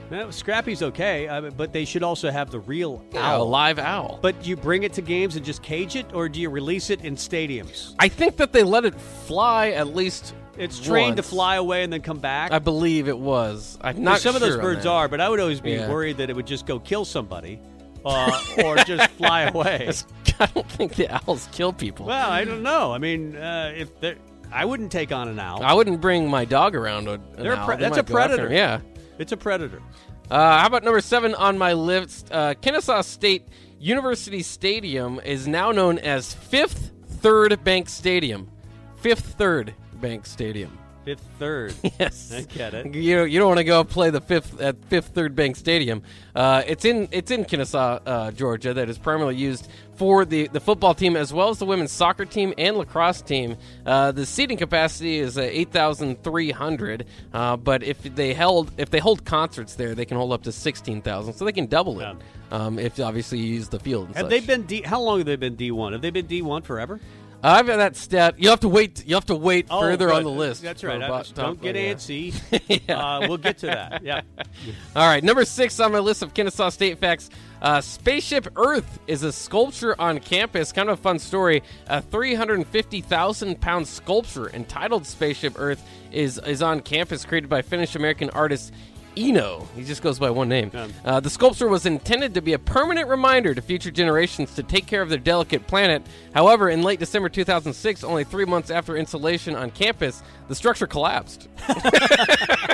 Now, 0.10 0.30
Scrappy's 0.30 0.82
okay, 0.84 1.28
uh, 1.28 1.50
but 1.52 1.74
they 1.74 1.84
should 1.86 2.04
also 2.04 2.32
have 2.32 2.50
the 2.50 2.60
real 2.60 3.04
owl 3.16 3.42
a 3.42 3.44
live 3.44 3.78
owl. 3.80 4.20
But 4.22 4.42
do 4.42 4.50
you 4.50 4.56
bring 4.56 4.84
it 4.84 4.94
to 4.94 5.02
games 5.02 5.36
and 5.36 5.46
just 5.46 5.62
cage 5.62 5.96
it, 5.96 6.14
or 6.14 6.30
do 6.30 6.40
you 6.40 6.50
release 6.50 6.90
it 6.90 7.04
in 7.04 7.16
stadiums? 7.16 7.94
I 8.00 8.08
think 8.08 8.38
that 8.38 8.54
they 8.54 8.64
let 8.64 8.86
it 8.86 9.00
fly 9.00 9.70
at 9.72 9.94
least. 9.96 10.34
It's 10.58 10.80
trained 10.80 11.18
to 11.18 11.22
once. 11.22 11.30
fly 11.30 11.56
away 11.58 11.84
and 11.84 11.94
then 11.94 12.02
come 12.02 12.18
back. 12.20 12.52
I 12.52 12.58
believe 12.60 13.08
it 13.08 13.18
was. 13.18 13.78
I'm 13.82 14.02
not 14.04 14.22
some 14.22 14.36
of 14.36 14.42
sure 14.42 14.50
those 14.50 14.58
on 14.58 14.64
birds 14.64 14.84
that. 14.86 14.90
are, 14.90 15.08
but 15.08 15.22
I 15.22 15.30
would 15.30 15.40
always 15.40 15.62
be 15.62 15.72
Yeah. 15.74 15.90
worried 15.90 16.18
that 16.18 16.30
it 16.32 16.36
would 16.36 16.48
just 16.48 16.66
go 16.66 16.80
kill 16.80 17.06
somebody, 17.06 17.60
uh, 18.06 18.32
or 18.64 18.78
just 18.78 19.08
fly 19.12 19.42
away. 19.54 19.92
I 20.40 20.46
don't 20.48 20.70
think 20.72 20.96
the 20.96 21.10
owls 21.14 21.48
kill 21.52 21.74
people. 21.74 22.06
Well, 22.08 22.32
I 22.32 22.44
don't 22.44 22.64
know. 22.64 22.92
I 22.94 22.98
mean, 22.98 23.36
uh, 23.36 23.74
if 23.76 24.00
they're- 24.00 24.18
I 24.52 24.64
wouldn't 24.66 24.92
take 24.94 25.12
on 25.12 25.28
an 25.28 25.38
owl. 25.40 25.62
I 25.62 25.74
wouldn't 25.74 26.00
bring 26.00 26.30
my 26.30 26.46
dog 26.46 26.74
around. 26.76 27.08
A, 27.10 27.14
an 27.14 27.22
They're 27.38 27.52
a 27.54 27.58
owl. 27.58 27.66
pre- 27.66 27.76
They 27.76 27.82
that's 27.84 27.98
might 27.98 28.10
a 28.10 28.12
go 28.14 28.18
after 28.18 28.36
predator. 28.38 28.48
him. 28.48 28.54
Yeah. 28.54 28.80
It's 29.20 29.32
a 29.32 29.38
predator. 29.38 29.82
Uh, 30.30 30.60
how 30.60 30.68
about 30.68 30.84
number 30.84 31.02
seven 31.02 31.34
on 31.36 31.58
my 31.58 31.74
list? 31.74 32.32
Uh, 32.32 32.54
Kennesaw 32.56 33.02
State 33.02 33.48
University 33.80 34.44
Stadium 34.44 35.20
is 35.22 35.48
now 35.48 35.72
known 35.72 36.00
as 36.00 36.34
Fifth 36.34 36.92
Third 37.08 37.64
Bank 37.64 37.90
Stadium. 37.90 38.50
Fifth 38.98 39.36
Third 39.38 39.74
Bank 39.94 40.26
Stadium. 40.26 40.78
Fifth 41.08 41.26
third. 41.40 41.74
Yes, 42.00 42.34
I 42.34 42.42
get 42.42 42.74
it. 42.74 42.94
You 42.94 43.24
you 43.24 43.40
don't 43.40 43.48
want 43.48 43.60
to 43.60 43.64
go 43.64 43.82
play 43.86 44.10
the 44.10 44.20
fifth 44.20 44.60
at 44.60 44.76
Fifth 44.86 45.08
Third 45.08 45.38
Bank 45.38 45.56
Stadium. 45.56 46.04
Uh, 46.36 46.64
it's 46.68 46.84
in 46.84 47.08
it's 47.12 47.32
in 47.32 47.46
Kennesaw, 47.46 48.00
uh, 48.06 48.32
Georgia. 48.32 48.74
That 48.74 48.90
is 48.90 48.98
primarily 48.98 49.38
used 49.38 49.70
for 49.96 50.26
the, 50.26 50.50
the 50.50 50.60
football 50.60 50.94
team 50.94 51.16
as 51.16 51.34
well 51.34 51.48
as 51.48 51.60
the 51.60 51.66
women's 51.66 51.94
soccer 51.94 52.26
team 52.26 52.54
and 52.58 52.76
lacrosse 52.78 53.22
team. 53.22 53.56
Uh, 53.86 54.12
the 54.12 54.26
seating 54.26 54.58
capacity 54.58 55.18
is 55.18 55.38
uh, 55.38 55.42
eight 55.42 55.72
thousand 55.72 56.22
three 56.24 56.52
hundred. 56.52 57.06
Uh, 57.34 57.56
but 57.56 57.84
if 57.84 58.04
they 58.04 58.34
held 58.34 58.70
if 58.78 58.90
they 58.90 59.00
hold 59.00 59.24
concerts 59.24 59.76
there, 59.76 59.96
they 59.96 60.06
can 60.06 60.18
hold 60.18 60.34
up 60.34 60.44
to 60.44 60.52
sixteen 60.52 61.02
thousand. 61.02 61.36
So 61.36 61.46
they 61.46 61.54
can 61.54 61.68
double 61.68 62.02
it. 62.02 62.18
Um, 62.52 62.80
if 62.80 63.00
obviously 63.00 63.40
you 63.40 63.54
use 63.54 63.70
the 63.70 63.80
field. 63.80 64.08
And 64.08 64.16
Have 64.18 64.26
such. 64.26 64.30
they 64.30 64.40
been 64.42 64.64
D? 64.64 64.82
How 64.82 65.02
long 65.02 65.20
have 65.20 65.26
they 65.26 65.38
been 65.38 65.56
D 65.56 65.72
one? 65.72 65.94
Have 65.94 66.02
they 66.02 66.10
been 66.12 66.28
D 66.28 66.42
one 66.42 66.64
forever? 66.64 67.00
I've 67.44 67.68
got 67.68 67.78
that 67.78 67.96
stat. 67.96 68.36
You 68.40 68.50
have 68.50 68.62
to 68.62 68.70
wait. 68.70 69.06
You 69.06 69.16
have 69.16 69.28
to 69.28 69.36
wait 69.36 69.68
Oh, 69.70 69.80
further 69.82 70.08
good. 70.08 70.16
on 70.16 70.24
the 70.24 70.30
list. 70.32 70.62
That's 70.64 70.84
right. 70.84 70.98
About- 71.02 71.32
don't 71.36 71.62
get 71.62 71.76
yeah. 71.76 71.94
antsy. 71.94 72.90
uh, 72.90 73.28
we'll 73.28 73.38
get 73.38 73.60
to 73.60 73.68
that. 73.68 74.04
Yeah. 74.04 74.22
All 74.96 75.08
right, 75.08 75.24
number 75.24 75.46
six 75.46 75.80
on 75.80 75.92
my 75.92 76.00
list 76.00 76.24
of 76.24 76.34
Kennesaw 76.34 76.70
State 76.70 76.98
facts. 76.98 77.30
Uh, 77.62 77.82
Spaceship 77.82 78.48
Earth 78.56 79.00
is 79.08 79.24
a 79.24 79.32
sculpture 79.32 80.00
on 80.00 80.20
campus. 80.20 80.72
Kind 80.72 80.90
of 80.90 81.00
a 81.00 81.02
fun 81.02 81.20
story. 81.20 81.64
A 81.88 82.02
350,000 82.02 83.60
pound 83.62 83.88
sculpture 83.88 84.50
entitled 84.52 85.06
Spaceship 85.06 85.54
Earth 85.58 85.84
is, 86.12 86.40
is 86.46 86.62
on 86.62 86.82
campus, 86.82 87.26
created 87.26 87.50
by 87.50 87.62
Finnish 87.62 87.96
American 87.96 88.30
artist 88.32 88.74
Eino. 89.18 89.68
He 89.76 89.84
just 89.84 90.02
goes 90.02 90.20
by 90.20 90.30
one 90.30 90.50
name. 90.50 90.72
Uh, 91.04 91.20
the 91.20 91.30
sculpture 91.30 91.68
was 91.68 91.86
intended 91.86 92.34
to 92.36 92.42
be 92.42 92.54
a 92.54 92.60
permanent 92.60 93.08
reminder 93.08 93.54
to 93.54 93.62
future 93.62 93.92
generations 93.92 94.54
to 94.56 94.64
take 94.64 94.86
care 94.86 95.02
of 95.02 95.10
their 95.10 95.18
delicate 95.18 95.68
planet. 95.68 96.04
However, 96.34 96.70
in 96.70 96.84
late 96.84 97.00
December 97.00 97.30
2006, 97.30 98.04
only 98.04 98.24
three 98.24 98.46
months 98.46 98.70
after 98.70 98.96
installation 98.96 99.56
on 99.56 99.72
campus, 99.72 100.22
the 100.48 100.56
structure 100.56 100.88
collapsed. 100.88 101.48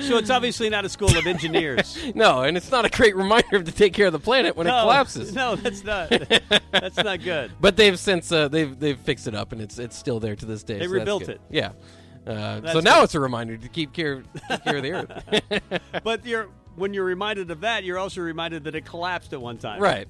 So 0.00 0.16
it's 0.16 0.30
obviously 0.30 0.68
not 0.70 0.84
a 0.84 0.88
school 0.88 1.16
of 1.16 1.26
engineers. 1.26 1.98
No, 2.14 2.42
and 2.42 2.56
it's 2.56 2.70
not 2.70 2.84
a 2.84 2.90
great 2.90 3.16
reminder 3.16 3.62
to 3.62 3.72
take 3.72 3.94
care 3.94 4.06
of 4.06 4.12
the 4.12 4.18
planet 4.18 4.56
when 4.56 4.66
no, 4.66 4.76
it 4.76 4.80
collapses. 4.82 5.34
No, 5.34 5.56
that's 5.56 5.82
not. 5.82 6.10
That's 6.70 6.96
not 6.96 7.22
good. 7.22 7.52
But 7.60 7.76
they've 7.76 7.98
since 7.98 8.30
uh, 8.30 8.48
they've 8.48 8.78
they've 8.78 8.98
fixed 8.98 9.26
it 9.26 9.34
up, 9.34 9.52
and 9.52 9.60
it's 9.60 9.78
it's 9.78 9.96
still 9.96 10.20
there 10.20 10.36
to 10.36 10.46
this 10.46 10.62
day. 10.62 10.78
They 10.78 10.86
so 10.86 10.92
rebuilt 10.92 11.28
it. 11.28 11.40
Yeah. 11.50 11.72
Uh, 12.26 12.72
so 12.72 12.80
now 12.80 12.96
good. 12.98 13.04
it's 13.04 13.14
a 13.14 13.20
reminder 13.20 13.56
to 13.56 13.68
keep 13.68 13.92
care, 13.92 14.22
keep 14.48 14.64
care 14.64 14.76
of 14.76 14.82
the 14.82 14.92
earth. 14.92 15.72
But 16.04 16.24
you're 16.24 16.48
when 16.76 16.94
you're 16.94 17.04
reminded 17.04 17.50
of 17.50 17.60
that, 17.60 17.84
you're 17.84 17.98
also 17.98 18.20
reminded 18.20 18.64
that 18.64 18.74
it 18.74 18.84
collapsed 18.84 19.32
at 19.32 19.40
one 19.40 19.58
time. 19.58 19.80
right. 19.80 20.06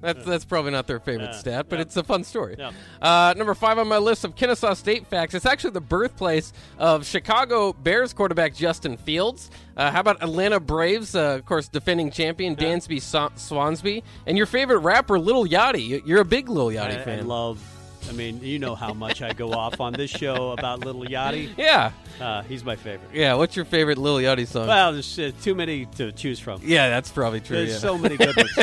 That's 0.00 0.22
that's 0.26 0.44
probably 0.44 0.70
not 0.72 0.86
their 0.86 1.00
favorite 1.00 1.30
Yeah, 1.32 1.38
stat, 1.38 1.66
but 1.70 1.76
yeah. 1.76 1.82
it's 1.82 1.96
a 1.96 2.04
fun 2.04 2.24
story. 2.24 2.56
Yeah. 2.58 2.72
Uh, 3.00 3.32
number 3.38 3.54
five 3.54 3.78
on 3.78 3.88
my 3.88 3.96
list 3.96 4.24
of 4.26 4.36
Kennesaw 4.36 4.74
State 4.74 5.06
facts. 5.06 5.32
It's 5.32 5.46
actually 5.46 5.70
the 5.70 5.80
birthplace 5.80 6.52
of 6.78 7.06
Chicago 7.06 7.72
Bears 7.72 8.12
quarterback 8.12 8.54
Justin 8.54 8.98
Fields. 8.98 9.50
Uh, 9.78 9.90
how 9.90 10.00
about 10.00 10.22
Atlanta 10.22 10.60
Braves, 10.60 11.14
uh, 11.16 11.36
of 11.38 11.46
course, 11.46 11.68
defending 11.68 12.10
champion 12.10 12.54
Dansby 12.54 12.98
Swansby, 12.98 14.02
and 14.26 14.36
your 14.36 14.46
favorite 14.46 14.80
rapper 14.80 15.18
Lil 15.18 15.46
Yachty. 15.46 15.86
You- 15.86 16.02
You're 16.04 16.20
a 16.20 16.24
big 16.26 16.50
Lil 16.50 16.66
Yachty 16.68 16.98
I, 16.98 17.00
I 17.00 17.04
fan. 17.04 17.26
love. 17.26 17.62
I 18.08 18.12
mean, 18.12 18.40
you 18.42 18.58
know 18.58 18.74
how 18.74 18.92
much 18.92 19.22
I 19.22 19.32
go 19.32 19.52
off 19.52 19.80
on 19.80 19.92
this 19.92 20.10
show 20.10 20.52
about 20.52 20.80
Little 20.80 21.04
Yachty. 21.04 21.50
yeah, 21.56 21.90
Uh, 22.20 22.42
he's 22.42 22.64
my 22.64 22.76
favorite. 22.76 23.10
yeah. 23.12 23.34
What's 23.34 23.56
your 23.56 23.64
favorite 23.64 23.98
Little 23.98 24.18
Yachty 24.18 24.46
song? 24.46 24.66
Well, 24.68 24.92
there's 24.92 25.18
uh, 25.18 25.32
too 25.42 25.54
many 25.54 25.86
to 25.96 26.12
choose 26.12 26.38
from. 26.38 26.60
yeah, 26.64 26.88
that's 26.88 27.10
probably 27.10 27.40
true. 27.40 27.56
There's 27.56 27.72
yeah. 27.72 27.78
so 27.78 27.98
many 27.98 28.16
good 28.16 28.36
ones. 28.36 28.58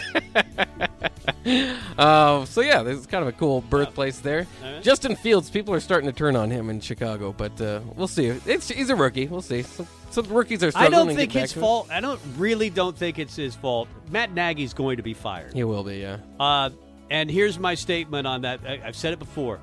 Uh, 1.98 2.46
so 2.46 2.62
yeah, 2.62 2.84
this 2.84 3.00
is 3.00 3.08
kind 3.08 3.24
of 3.24 3.28
a 3.28 3.32
cool 3.34 3.62
birthplace 3.62 4.20
there. 4.20 4.48
All 4.64 4.74
right. 4.74 4.84
Justin 4.84 5.16
Fields, 5.16 5.50
people 5.50 5.74
are 5.74 5.80
starting 5.80 6.10
to 6.10 6.16
turn 6.16 6.36
on 6.36 6.50
him 6.52 6.70
in 6.70 6.80
Chicago, 6.80 7.34
but 7.34 7.60
uh, 7.60 7.82
we'll 7.96 8.08
see. 8.08 8.28
It's 8.28 8.70
he's 8.70 8.90
a 8.90 8.96
rookie. 8.96 9.28
We'll 9.28 9.42
see. 9.42 9.64
Some, 9.64 9.88
some 10.12 10.28
rookies 10.28 10.64
are 10.64 10.72
I 10.76 10.90
don't 10.90 11.14
think 11.16 11.32
his 11.32 11.52
fault. 11.54 11.90
I 11.92 12.00
don't 12.00 12.20
really 12.38 12.70
don't 12.70 12.98
think 12.98 13.18
it's 13.18 13.36
his 13.36 13.56
fault. 13.56 13.88
Matt 14.10 14.34
Nagy's 14.34 14.74
going 14.74 14.98
to 14.98 15.04
be 15.04 15.14
fired. 15.14 15.54
He 15.54 15.64
will 15.64 15.84
be, 15.84 15.98
yeah. 15.98 16.18
And 17.12 17.30
here's 17.30 17.60
my 17.60 17.76
statement 17.76 18.26
on 18.26 18.42
that. 18.42 18.62
I, 18.66 18.82
I've 18.86 18.96
said 18.96 19.12
it 19.12 19.20
before. 19.20 19.60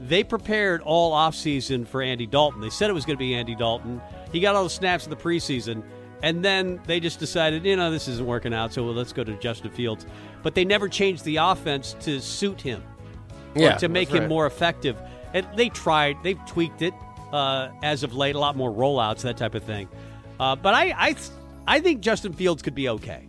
They 0.00 0.24
prepared 0.24 0.82
all 0.82 1.12
offseason 1.12 1.86
for 1.86 2.02
Andy 2.02 2.26
Dalton. 2.26 2.60
They 2.60 2.70
said 2.70 2.90
it 2.90 2.92
was 2.92 3.06
going 3.06 3.16
to 3.16 3.20
be 3.20 3.34
Andy 3.34 3.54
Dalton. 3.54 4.02
He 4.32 4.40
got 4.40 4.56
all 4.56 4.64
the 4.64 4.70
snaps 4.70 5.04
in 5.04 5.10
the 5.10 5.16
preseason. 5.16 5.84
And 6.24 6.44
then 6.44 6.80
they 6.86 6.98
just 6.98 7.20
decided, 7.20 7.64
you 7.64 7.76
know, 7.76 7.92
this 7.92 8.08
isn't 8.08 8.26
working 8.26 8.52
out, 8.52 8.72
so 8.72 8.84
well, 8.84 8.94
let's 8.94 9.12
go 9.12 9.22
to 9.22 9.34
Justin 9.34 9.70
Fields. 9.70 10.06
But 10.42 10.56
they 10.56 10.64
never 10.64 10.88
changed 10.88 11.24
the 11.24 11.36
offense 11.36 11.94
to 12.00 12.20
suit 12.20 12.60
him, 12.60 12.82
Yeah, 13.54 13.76
to 13.76 13.88
make 13.88 14.08
him 14.08 14.22
right. 14.22 14.28
more 14.28 14.46
effective. 14.46 14.96
And 15.32 15.46
they 15.54 15.68
tried, 15.68 16.16
they've 16.24 16.44
tweaked 16.46 16.82
it 16.82 16.94
uh, 17.32 17.68
as 17.84 18.02
of 18.02 18.14
late, 18.14 18.34
a 18.34 18.40
lot 18.40 18.56
more 18.56 18.72
rollouts, 18.72 19.20
that 19.22 19.36
type 19.36 19.54
of 19.54 19.62
thing. 19.62 19.88
Uh, 20.40 20.56
but 20.56 20.74
I, 20.74 20.90
I, 20.96 21.16
I 21.68 21.80
think 21.80 22.00
Justin 22.00 22.32
Fields 22.32 22.62
could 22.62 22.74
be 22.74 22.88
okay. 22.88 23.28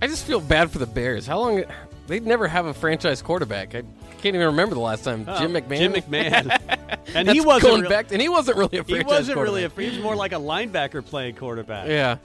I 0.00 0.06
just 0.06 0.24
feel 0.24 0.40
bad 0.40 0.70
for 0.70 0.78
the 0.78 0.86
Bears. 0.86 1.26
How 1.26 1.40
long? 1.40 1.64
They'd 2.06 2.24
never 2.26 2.46
have 2.48 2.66
a 2.66 2.74
franchise 2.74 3.20
quarterback. 3.22 3.74
I 3.74 3.82
can't 4.22 4.34
even 4.36 4.46
remember 4.46 4.74
the 4.74 4.80
last 4.80 5.04
time 5.04 5.24
Jim 5.24 5.56
Oh, 5.56 5.60
McMahon. 5.60 5.78
Jim 5.78 5.92
McMahon. 5.92 6.98
and 7.14 7.28
he 7.30 7.40
wasn't 7.40 7.70
going 7.70 7.80
real- 7.82 7.90
back, 7.90 8.12
and 8.12 8.20
he 8.22 8.28
wasn't 8.28 8.56
really 8.58 8.78
a 8.78 8.82
He 8.84 9.00
wasn't 9.02 9.38
really 9.38 9.64
a. 9.64 9.68
quarterback. 9.68 9.84
He 9.92 9.96
was 9.96 10.02
more 10.04 10.16
like 10.16 10.32
a 10.32 10.36
linebacker 10.36 11.04
playing 11.04 11.34
quarterback. 11.36 11.88
Yeah, 11.88 12.18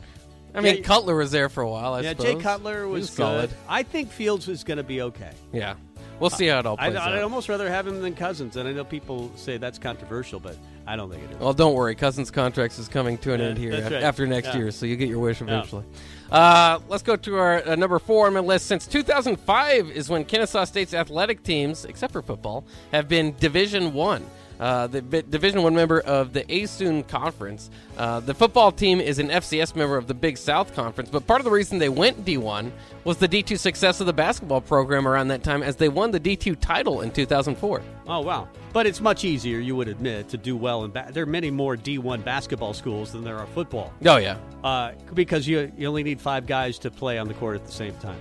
I 0.53 0.61
mean 0.61 0.77
Yeah, 0.77 0.81
Cutler 0.83 1.15
was 1.15 1.31
there 1.31 1.49
for 1.49 1.61
a 1.61 1.69
while. 1.69 1.93
I 1.93 2.01
yeah. 2.01 2.09
suppose. 2.11 2.25
Jay 2.25 2.35
Cutler 2.35 2.85
He 2.85 2.91
was, 2.91 3.09
solid. 3.09 3.49
good. 3.49 3.57
I 3.69 3.83
think 3.83 4.11
Fields 4.11 4.47
is 4.47 4.63
going 4.63 4.77
to 4.77 4.83
be 4.83 5.01
okay. 5.01 5.31
Yeah, 5.53 5.75
we'll 6.19 6.29
see 6.29 6.47
how 6.47 6.59
it 6.59 6.65
all 6.65 6.75
I, 6.79 6.89
plays 6.89 6.99
I'd 7.01 7.15
out. 7.17 7.23
almost 7.23 7.47
rather 7.49 7.69
have 7.69 7.87
him 7.87 8.01
than 8.01 8.15
Cousins, 8.15 8.55
and 8.57 8.67
I 8.67 8.71
know 8.73 8.83
people 8.83 9.31
say 9.35 9.57
that's 9.57 9.79
controversial, 9.79 10.39
but 10.39 10.57
I 10.87 10.95
don't 10.95 11.09
think 11.11 11.23
it 11.23 11.31
is. 11.31 11.37
Well, 11.39 11.53
don't 11.53 11.73
worry. 11.75 11.95
Cousins' 11.95 12.31
contract 12.31 12.77
is 12.79 12.87
coming 12.87 13.17
to 13.19 13.33
an 13.33 13.39
Yeah, 13.39 13.45
end 13.47 13.57
here 13.57 13.71
right. 13.73 13.93
after 13.93 14.25
next 14.27 14.47
Yeah. 14.47 14.57
year, 14.57 14.71
so 14.71 14.85
you 14.85 14.95
get 14.97 15.09
your 15.09 15.19
wish 15.19 15.39
eventually. 15.41 15.85
Uh, 16.31 16.79
let's 16.89 17.03
go 17.03 17.15
to 17.17 17.35
our 17.37 17.67
uh, 17.67 17.75
number 17.75 17.99
four 17.99 18.27
on 18.27 18.33
my 18.33 18.39
list. 18.39 18.65
Since 18.65 18.87
2005 18.87 19.91
is 19.91 20.09
when 20.09 20.25
Kennesaw 20.25 20.63
State's 20.65 20.93
athletic 20.93 21.43
teams, 21.43 21.85
except 21.85 22.11
for 22.13 22.21
football, 22.21 22.65
have 22.91 23.07
been 23.07 23.35
Division 23.39 23.93
One. 23.93 24.25
Uh, 24.61 24.85
the 24.85 25.01
bi- 25.01 25.23
Division 25.27 25.63
One 25.63 25.73
member 25.73 25.99
of 26.01 26.33
the 26.33 26.43
ASUN 26.43 27.07
Conference. 27.07 27.71
Uh, 27.97 28.19
the 28.19 28.35
football 28.35 28.71
team 28.71 29.01
is 29.01 29.17
an 29.17 29.29
FCS 29.29 29.75
member 29.75 29.97
of 29.97 30.05
the 30.05 30.13
Big 30.13 30.37
South 30.37 30.75
Conference, 30.75 31.09
but 31.09 31.25
part 31.25 31.41
of 31.41 31.45
the 31.45 31.51
reason 31.51 31.79
they 31.79 31.89
went 31.89 32.23
D1 32.23 32.71
was 33.03 33.17
the 33.17 33.27
D2 33.27 33.57
success 33.57 33.99
of 33.99 34.05
the 34.05 34.13
basketball 34.13 34.61
program 34.61 35.07
around 35.07 35.29
that 35.29 35.41
time, 35.43 35.63
as 35.63 35.77
they 35.77 35.89
won 35.89 36.11
the 36.11 36.19
D2 36.19 36.59
title 36.61 37.01
in 37.01 37.09
2004. 37.09 37.81
Oh 38.07 38.19
wow! 38.21 38.47
But 38.71 38.85
it's 38.85 39.01
much 39.01 39.25
easier, 39.25 39.57
you 39.57 39.75
would 39.75 39.87
admit, 39.87 40.29
to 40.29 40.37
do 40.37 40.55
well 40.55 40.83
in. 40.83 40.91
Ba- 40.91 41.09
there 41.11 41.23
are 41.23 41.25
many 41.25 41.49
more 41.49 41.75
D1 41.75 42.23
basketball 42.23 42.75
schools 42.75 43.11
than 43.13 43.23
there 43.23 43.39
are 43.39 43.47
football, 43.47 43.91
Oh 44.05 44.17
yeah, 44.17 44.37
uh, 44.63 44.91
because 45.15 45.47
you 45.47 45.71
you 45.75 45.87
only 45.87 46.03
need 46.03 46.21
five 46.21 46.45
guys 46.45 46.77
to 46.79 46.91
play 46.91 47.17
on 47.17 47.27
the 47.27 47.33
court 47.33 47.55
at 47.55 47.65
the 47.65 47.71
same 47.71 47.95
time. 47.95 48.19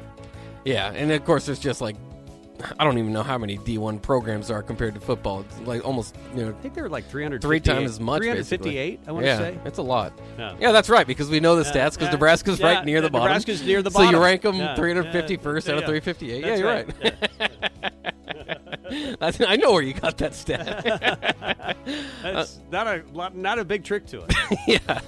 Yeah, 0.64 0.90
and 0.92 1.12
of 1.12 1.22
course, 1.26 1.44
there's 1.44 1.58
just 1.58 1.82
like 1.82 1.96
I 2.78 2.84
don't 2.84 2.98
even 2.98 3.12
know 3.12 3.22
how 3.22 3.38
many 3.38 3.58
D1 3.58 4.02
programs 4.02 4.50
are 4.50 4.62
compared 4.62 4.94
to 4.94 5.00
football. 5.00 5.40
It's 5.40 5.60
like 5.60 5.84
almost 5.84 6.16
you 6.34 6.44
know 6.44 6.50
I 6.50 6.52
think 6.62 6.74
there 6.74 6.84
were 6.84 6.90
like 6.90 7.08
300 7.08 7.42
three 7.42 7.60
times 7.60 7.90
as 7.90 8.00
much. 8.00 8.22
358. 8.22 8.64
basically. 8.64 9.08
I 9.08 9.12
want 9.12 9.26
yeah, 9.26 9.38
to 9.38 9.42
say. 9.42 9.58
it's 9.64 9.78
a 9.78 9.82
lot. 9.82 10.12
Yeah. 10.38 10.56
Yeah, 10.60 10.72
that's 10.72 10.88
right 10.88 11.06
because 11.06 11.30
we 11.30 11.40
know 11.40 11.56
the 11.56 11.62
stats 11.62 11.92
because 11.92 12.08
yeah, 12.08 12.12
Nebraska's 12.12 12.60
right 12.60 12.84
near 12.84 13.00
the 13.00 13.10
bottom. 13.10 13.28
Nebraska's 13.28 13.62
near 13.62 13.82
the 13.82 13.90
bottom. 13.90 14.12
So 14.12 14.18
you 14.18 14.22
rank 14.22 14.42
them 14.42 14.56
Yeah, 14.56 14.76
351st 14.76 15.66
yeah, 15.66 15.72
out 15.72 15.78
of 15.78 15.84
358. 15.84 16.42
That's 16.42 16.46
yeah, 16.46 16.56
you're 16.56 16.66
right. 16.66 16.88
right. 17.02 18.10
That's, 19.20 19.40
I 19.40 19.56
know 19.56 19.72
where 19.72 19.82
you 19.82 19.94
got 19.94 20.18
that 20.18 20.34
stat. 20.34 20.84
That's 22.22 22.60
not 22.70 22.86
a 22.86 23.02
not 23.34 23.58
a 23.58 23.64
big 23.64 23.84
trick 23.84 24.06
to 24.06 24.24
it. 24.24 24.34
yeah. 24.66 25.00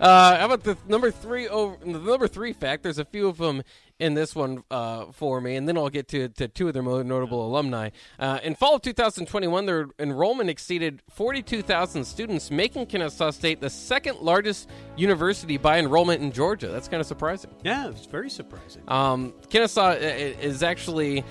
Uh, 0.00 0.38
how 0.38 0.46
about 0.46 0.62
the 0.62 0.76
number 0.88 1.10
three 1.10 1.48
over 1.48 1.76
the 1.84 1.98
number 1.98 2.28
three 2.28 2.52
fact? 2.52 2.82
There's 2.82 2.98
a 2.98 3.04
few 3.04 3.28
of 3.28 3.38
them 3.38 3.62
in 3.98 4.14
this 4.14 4.34
one 4.34 4.64
uh, 4.70 5.06
for 5.12 5.40
me, 5.40 5.56
and 5.56 5.68
then 5.68 5.76
I'll 5.76 5.90
get 5.90 6.08
to, 6.08 6.28
to 6.28 6.48
two 6.48 6.63
of 6.68 6.74
their 6.74 6.82
most 6.82 7.06
notable 7.06 7.46
alumni. 7.46 7.90
Uh, 8.18 8.38
in 8.42 8.54
fall 8.54 8.74
of 8.76 8.82
2021, 8.82 9.66
their 9.66 9.86
enrollment 9.98 10.50
exceeded 10.50 11.02
42,000 11.10 12.04
students, 12.04 12.50
making 12.50 12.86
Kennesaw 12.86 13.30
State 13.30 13.60
the 13.60 13.70
second 13.70 14.18
largest 14.20 14.68
university 14.96 15.56
by 15.56 15.78
enrollment 15.78 16.22
in 16.22 16.32
Georgia. 16.32 16.68
That's 16.68 16.88
kind 16.88 17.00
of 17.00 17.06
surprising. 17.06 17.50
yeah, 17.64 17.88
it's 17.88 18.06
very 18.06 18.30
surprising. 18.30 18.82
Um, 18.88 19.34
Kennesaw 19.50 19.90
i- 19.92 19.94
is 19.96 20.62
actually. 20.62 21.24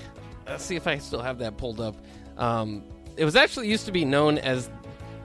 Let's 0.48 0.64
see 0.66 0.76
if 0.76 0.88
I 0.88 0.98
still 0.98 1.22
have 1.22 1.40
that 1.40 1.58
pulled 1.58 1.80
up. 1.80 1.96
Um, 2.38 2.84
it 3.16 3.24
was 3.26 3.36
actually 3.36 3.70
used 3.70 3.86
to 3.86 3.92
be 3.92 4.04
known 4.06 4.38
as 4.38 4.70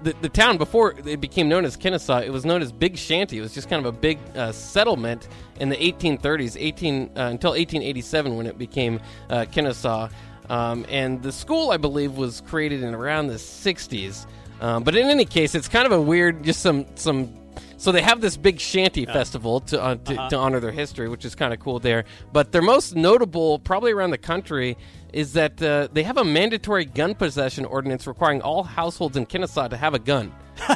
the, 0.03 0.15
the 0.21 0.29
town 0.29 0.59
before 0.59 0.95
it 1.05 1.21
became 1.21 1.49
known 1.49 1.65
as 1.65 1.77
Kennesaw. 1.77 2.21
It 2.21 2.31
was 2.31 2.45
known 2.45 2.63
as 2.63 2.73
Big 2.73 2.97
Shanty. 2.97 3.39
It 3.39 3.41
was 3.41 3.55
just 3.55 3.69
kind 3.69 3.85
of 3.85 3.95
a 3.95 3.97
big 3.97 4.19
uh, 4.37 4.53
settlement 4.53 5.29
in 5.61 5.69
the 5.69 5.77
1830s, 5.77 6.57
18 6.59 7.03
uh, 7.03 7.07
until 7.15 7.51
1887 7.51 8.37
when 8.37 8.47
it 8.47 8.59
became 8.59 9.01
uh, 9.31 9.47
Kennesaw. 9.51 10.09
Um, 10.49 10.87
and 10.89 11.23
the 11.23 11.33
school, 11.33 11.71
I 11.71 11.77
believe, 11.77 12.17
was 12.17 12.41
created 12.43 12.83
in 12.83 12.95
around 12.95 13.27
the 13.27 13.35
60s. 13.35 14.27
Um, 14.61 14.83
but 14.83 14.97
in 14.97 15.09
any 15.09 15.25
case, 15.25 15.55
it's 15.55 15.69
kind 15.69 15.87
of 15.87 15.93
a 15.93 16.01
weird, 16.01 16.43
just 16.43 16.61
some 16.61 16.87
some 16.97 17.33
so 17.79 17.91
they 17.93 18.03
have 18.03 18.21
this 18.21 18.37
big 18.37 18.61
shanty 18.61 19.07
festival 19.07 19.61
to, 19.61 19.83
uh, 19.83 19.95
to, 19.95 20.14
to 20.31 20.37
honor 20.37 20.61
their 20.61 20.73
history, 20.73 21.09
which 21.09 21.25
is 21.25 21.35
kind 21.35 21.55
of 21.55 21.61
cool 21.61 21.79
there. 21.79 22.05
But 22.33 22.53
their 22.53 22.61
most 22.61 22.95
notable, 22.95 23.59
probably 23.61 23.93
around 23.93 24.11
the 24.11 24.19
country, 24.19 24.77
is 25.12 25.33
that 25.33 25.62
uh, 25.62 25.88
they 25.93 26.03
have 26.03 26.19
a 26.19 26.25
mandatory 26.25 26.85
gun 26.85 27.14
possession 27.14 27.64
ordinance 27.64 28.07
requiring 28.07 28.43
all 28.43 28.64
households 28.64 29.17
in 29.17 29.25
Kennesaw 29.25 29.69
to 29.69 29.77
have 29.77 29.95
a 29.95 29.99
gun. 29.99 30.35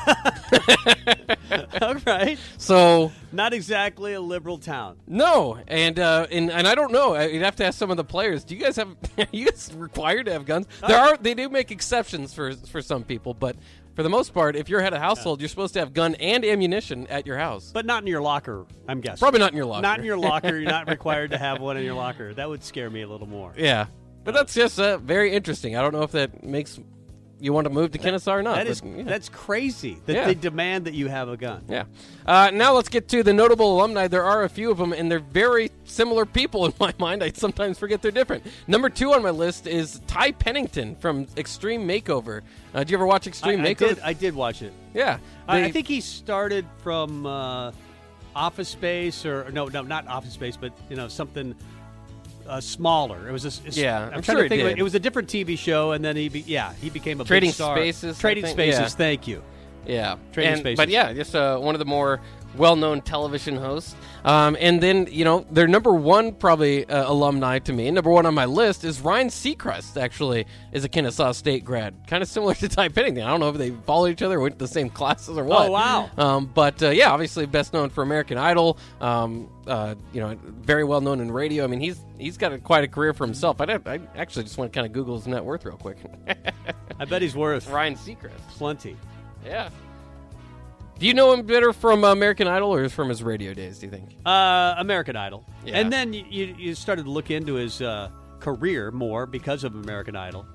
All 1.82 1.94
right, 2.06 2.38
So 2.56 3.12
not 3.32 3.52
exactly 3.52 4.14
a 4.14 4.20
liberal 4.20 4.58
town. 4.58 4.96
no, 5.06 5.58
and 5.66 5.98
uh, 5.98 6.26
and 6.30 6.50
and 6.50 6.66
I 6.66 6.74
don't 6.74 6.92
know. 6.92 7.20
You'd 7.20 7.42
have 7.42 7.56
to 7.56 7.64
ask 7.64 7.78
some 7.78 7.90
of 7.90 7.96
the 7.96 8.04
players. 8.04 8.44
Do 8.44 8.54
you 8.54 8.60
guys 8.60 8.76
have? 8.76 8.96
Are 9.18 9.26
you 9.32 9.46
guys 9.46 9.72
required 9.74 10.26
to 10.26 10.32
have 10.32 10.46
guns? 10.46 10.66
There 10.86 10.98
are. 10.98 11.16
They 11.16 11.34
do 11.34 11.48
make 11.48 11.70
exceptions 11.70 12.32
for 12.32 12.54
for 12.54 12.80
some 12.80 13.04
people, 13.04 13.34
but 13.34 13.56
for 13.94 14.02
the 14.02 14.08
most 14.08 14.32
part, 14.32 14.56
if 14.56 14.68
you're 14.68 14.80
head 14.80 14.94
of 14.94 15.00
household, 15.00 15.40
you're 15.40 15.48
supposed 15.48 15.74
to 15.74 15.80
have 15.80 15.92
gun 15.92 16.14
and 16.16 16.44
ammunition 16.44 17.06
at 17.08 17.26
your 17.26 17.36
house. 17.38 17.70
But 17.72 17.86
not 17.86 18.02
in 18.02 18.06
your 18.06 18.22
locker, 18.22 18.66
I'm 18.88 19.00
guessing. 19.00 19.18
Probably 19.18 19.40
not 19.40 19.52
in 19.52 19.56
your 19.56 19.66
locker. 19.66 19.82
Not 19.82 19.98
in 19.98 20.04
your 20.04 20.16
locker. 20.18 20.58
You're 20.58 20.70
not 20.70 20.88
required 20.90 21.30
to 21.30 21.38
have 21.38 21.60
one 21.60 21.76
in 21.76 21.84
your 21.84 21.94
locker. 21.94 22.32
That 22.34 22.48
would 22.48 22.62
scare 22.64 22.90
me 22.90 23.02
a 23.02 23.08
little 23.08 23.28
more. 23.28 23.52
Yeah, 23.56 23.86
but 24.24 24.34
that's 24.34 24.54
just 24.54 24.78
uh, 24.80 24.98
very 24.98 25.32
interesting. 25.32 25.76
I 25.76 25.82
don't 25.82 25.92
know 25.92 26.02
if 26.02 26.12
that 26.12 26.42
makes 26.44 26.78
you 27.40 27.52
want 27.52 27.64
to 27.64 27.70
move 27.70 27.90
to 27.90 27.98
Kennesaw 27.98 28.34
or 28.34 28.42
not. 28.42 28.54
That 28.54 28.68
is 28.68 28.80
but, 28.80 28.98
yeah. 28.98 29.02
that's 29.02 29.28
crazy 29.28 29.98
that 30.06 30.14
Yeah. 30.14 30.26
they 30.26 30.34
demand 30.36 30.84
that 30.84 30.94
you 30.94 31.08
have 31.08 31.28
a 31.28 31.36
gun. 31.36 31.64
Yeah. 31.68 31.84
Uh, 32.24 32.52
now 32.54 32.72
let's 32.72 32.88
get 32.88 33.08
to 33.08 33.24
the 33.24 33.32
notable 33.32 33.74
alumni. 33.76 34.06
There 34.06 34.22
are 34.22 34.44
a 34.44 34.48
few 34.48 34.70
of 34.70 34.78
them, 34.78 34.92
and 34.92 35.10
they're 35.10 35.18
very 35.18 35.71
similar 35.92 36.24
people 36.26 36.66
in 36.66 36.72
my 36.80 36.92
mind. 36.98 37.22
I 37.22 37.30
sometimes 37.32 37.78
forget 37.78 38.02
they're 38.02 38.10
different. 38.10 38.44
Number 38.66 38.88
two 38.88 39.12
on 39.12 39.22
my 39.22 39.30
list 39.30 39.66
is 39.66 40.00
Ty 40.06 40.32
Pennington 40.32 40.96
from 40.96 41.26
Extreme 41.36 41.86
Makeover. 41.86 42.40
Uh, 42.74 42.78
did 42.80 42.90
you 42.90 42.96
ever 42.96 43.06
watch 43.06 43.26
Extreme 43.26 43.60
I 43.60 43.74
Makeover? 43.74 43.88
did. 43.96 44.00
I 44.00 44.12
did 44.12 44.34
watch 44.34 44.62
it. 44.62 44.72
yeah. 44.94 45.18
I, 45.46 45.64
I 45.64 45.70
think 45.70 45.86
he 45.86 46.00
started 46.00 46.64
from 46.82 47.26
uh, 47.26 47.72
Office 48.34 48.68
Space, 48.70 49.26
or 49.26 49.50
no, 49.52 49.66
no, 49.66 49.82
not 49.82 50.06
Office 50.08 50.32
Space, 50.32 50.56
but 50.56 50.72
you 50.88 50.96
know 50.96 51.08
something 51.08 51.54
uh, 52.48 52.60
smaller. 52.60 53.28
It 53.28 53.32
was 53.32 53.44
a, 53.44 53.70
Yeah, 53.70 53.98
I'm, 53.98 54.14
I'm 54.14 54.22
trying 54.22 54.36
sure 54.38 54.42
to 54.44 54.48
think. 54.48 54.62
Of 54.62 54.66
it. 54.68 54.70
did. 54.70 54.78
it 54.78 54.82
was 54.82 54.94
a 54.94 55.00
different 55.00 55.28
TV 55.28 55.58
show, 55.58 55.92
and 55.92 56.04
then 56.04 56.16
he, 56.16 56.28
be, 56.28 56.40
yeah, 56.40 56.72
he 56.80 56.90
became 56.90 57.20
a 57.20 57.24
Trading. 57.24 57.52
Spaces, 57.52 58.18
Trading 58.18 58.46
Spaces. 58.46 58.80
yeah. 58.80 58.88
Thank 58.88 59.28
you. 59.28 59.42
Yeah, 59.86 60.16
Trading 60.32 60.52
And- 60.52 60.60
Spaces. 60.60 60.76
But 60.76 60.88
yeah, 60.88 61.12
just 61.12 61.34
uh, 61.34 61.58
one 61.58 61.74
of 61.74 61.78
the 61.80 61.84
more 61.84 62.20
well-known 62.56 63.00
television 63.02 63.56
hosts. 63.56 63.94
Um, 64.24 64.56
and 64.60 64.80
then 64.80 65.08
you 65.10 65.24
know 65.24 65.44
their 65.50 65.66
number 65.66 65.92
one 65.92 66.32
probably 66.32 66.86
uh, 66.86 67.10
alumni 67.10 67.58
to 67.60 67.72
me, 67.72 67.90
number 67.90 68.10
one 68.10 68.24
on 68.24 68.34
my 68.34 68.44
list 68.44 68.84
is 68.84 69.00
Ryan 69.00 69.28
Seacrest. 69.28 70.00
Actually, 70.00 70.46
is 70.70 70.84
a 70.84 70.88
Kennesaw 70.88 71.32
State 71.32 71.64
grad, 71.64 71.94
kind 72.06 72.22
of 72.22 72.28
similar 72.28 72.54
to 72.62 72.68
Ty 72.68 72.88
Pennington. 72.90 73.24
I 73.24 73.30
don't 73.30 73.40
know 73.40 73.48
if 73.48 73.56
they 73.56 73.70
followed 73.70 74.08
each 74.08 74.22
other, 74.22 74.38
went 74.38 74.58
to 74.58 74.64
the 74.64 74.68
same 74.68 74.90
classes 74.90 75.36
or 75.36 75.44
what. 75.44 75.68
Oh, 75.68 75.72
wow. 75.72 76.10
Um, 76.16 76.46
but 76.46 76.82
uh, 76.82 76.90
yeah, 76.90 77.10
obviously 77.10 77.46
best 77.46 77.72
known 77.72 77.90
for 77.90 78.02
American 78.02 78.38
Idol. 78.38 78.78
Um, 79.00 79.48
uh, 79.66 79.94
you 80.12 80.20
know, 80.20 80.36
very 80.44 80.84
well 80.84 81.00
known 81.00 81.20
in 81.20 81.30
radio. 81.30 81.64
I 81.64 81.66
mean, 81.66 81.80
he's 81.80 82.00
he's 82.18 82.36
got 82.36 82.52
a, 82.52 82.58
quite 82.58 82.84
a 82.84 82.88
career 82.88 83.12
for 83.12 83.24
himself. 83.26 83.60
I, 83.60 83.64
I 83.86 84.00
actually 84.16 84.44
just 84.44 84.58
want 84.58 84.72
to 84.72 84.76
kind 84.76 84.86
of 84.86 84.92
Google 84.92 85.16
his 85.16 85.26
net 85.26 85.44
worth 85.44 85.64
real 85.64 85.76
quick. 85.76 85.98
I 86.98 87.04
bet 87.04 87.22
he's 87.22 87.34
worth 87.34 87.68
Ryan 87.68 87.96
Seacrest. 87.96 88.38
plenty. 88.50 88.96
Yeah. 89.44 89.70
Do 90.98 91.06
you 91.06 91.14
know 91.14 91.32
him 91.32 91.44
better 91.44 91.72
from 91.72 92.04
American 92.04 92.46
Idol 92.46 92.72
or 92.74 92.88
from 92.88 93.08
his 93.08 93.22
radio 93.22 93.54
days? 93.54 93.78
Do 93.80 93.86
you 93.86 93.92
think? 93.92 94.10
Uh, 94.24 94.74
American 94.78 95.16
Idol, 95.16 95.44
Yeah. 95.64 95.78
and 95.80 95.92
then 95.92 96.12
you, 96.12 96.54
you, 96.58 96.74
started 96.74 97.04
to 97.04 97.10
look 97.10 97.30
into 97.30 97.54
his 97.54 97.82
uh, 97.82 98.10
career 98.38 98.90
more 98.92 99.26
because 99.26 99.64
of 99.64 99.74
American 99.74 100.14
Idol. 100.14 100.46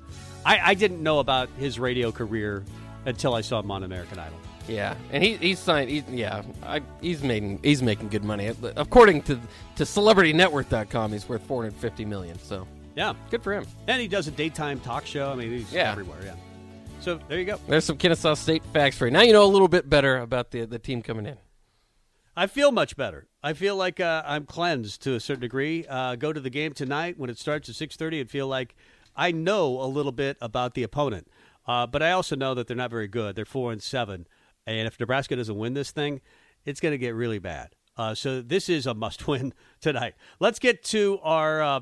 I, 0.45 0.59
I 0.63 0.73
didn't 0.73 1.03
know 1.03 1.19
about 1.19 1.49
his 1.57 1.79
radio 1.79 2.11
career 2.11 2.63
until 3.05 3.33
I 3.33 3.41
saw 3.41 3.59
him 3.59 3.71
on 3.71 3.83
American 3.83 4.19
Idol. 4.19 4.37
Yeah, 4.69 4.95
and 5.11 5.23
he 5.23 5.35
he's 5.37 5.59
signed. 5.59 5.89
He, 5.89 6.03
yeah, 6.09 6.43
I, 6.63 6.81
he's 7.01 7.23
making 7.23 7.59
he's 7.63 7.81
making 7.81 8.09
good 8.09 8.25
money 8.25 8.51
according 8.75 9.21
to 9.23 9.39
to 9.77 9.83
CelebrityNetworth.com. 9.83 11.11
He's 11.13 11.27
worth 11.27 11.41
450 11.43 12.03
million. 12.05 12.37
So 12.39 12.67
Yeah, 12.95 13.13
good 13.29 13.41
for 13.43 13.53
him. 13.53 13.65
And 13.87 14.01
he 14.01 14.09
does 14.09 14.27
a 14.27 14.31
daytime 14.31 14.79
talk 14.81 15.05
show. 15.05 15.31
I 15.31 15.35
mean, 15.35 15.51
he's 15.51 15.71
Yeah. 15.71 15.91
everywhere. 15.91 16.19
Yeah. 16.23 16.35
So 16.99 17.19
there 17.29 17.39
you 17.39 17.45
go. 17.45 17.59
There's 17.67 17.85
some 17.85 17.97
Kennesaw 17.97 18.33
State 18.33 18.63
facts 18.73 18.97
for 18.97 19.05
you. 19.05 19.11
Now 19.11 19.21
you 19.21 19.31
know 19.31 19.43
a 19.43 19.47
little 19.47 19.67
bit 19.67 19.89
better 19.89 20.17
about 20.17 20.51
the 20.51 20.65
the 20.65 20.79
team 20.79 21.01
coming 21.01 21.25
in. 21.25 21.37
I 22.35 22.47
feel 22.47 22.71
much 22.71 22.95
better. 22.95 23.27
I 23.41 23.53
feel 23.53 23.75
like 23.75 23.99
uh, 23.99 24.21
I'm 24.25 24.45
cleansed 24.45 25.01
to 25.03 25.15
a 25.15 25.19
certain 25.19 25.41
degree. 25.41 25.85
Uh, 25.87 26.15
go 26.15 26.31
to 26.31 26.39
the 26.39 26.49
game 26.49 26.73
tonight 26.73 27.17
when 27.17 27.29
it 27.29 27.39
starts 27.39 27.69
at 27.69 27.75
6:30 27.75 28.21
and 28.21 28.29
feel 28.29 28.47
like 28.47 28.75
I 29.15 29.31
know 29.31 29.81
a 29.81 29.87
little 29.87 30.11
bit 30.11 30.37
about 30.41 30.73
the 30.73 30.83
opponent. 30.83 31.27
Uh, 31.65 31.87
but 31.87 32.03
I 32.03 32.11
also 32.11 32.35
know 32.35 32.53
that 32.53 32.67
they're 32.67 32.77
not 32.77 32.91
very 32.91 33.07
good. 33.07 33.35
They're 33.35 33.45
four 33.45 33.71
and 33.71 33.81
seven, 33.81 34.27
and 34.65 34.87
if 34.87 34.99
Nebraska 34.99 35.35
doesn't 35.35 35.57
win 35.57 35.73
this 35.73 35.91
thing, 35.91 36.21
it's 36.65 36.79
going 36.79 36.93
to 36.93 36.97
get 36.97 37.15
really 37.15 37.39
bad. 37.39 37.75
Uh, 37.97 38.13
so 38.13 38.41
this 38.41 38.69
is 38.69 38.85
a 38.85 38.93
must-win 38.93 39.53
tonight. 39.81 40.13
Let's 40.39 40.59
get 40.59 40.83
to 40.85 41.19
our. 41.23 41.61
Uh, 41.61 41.79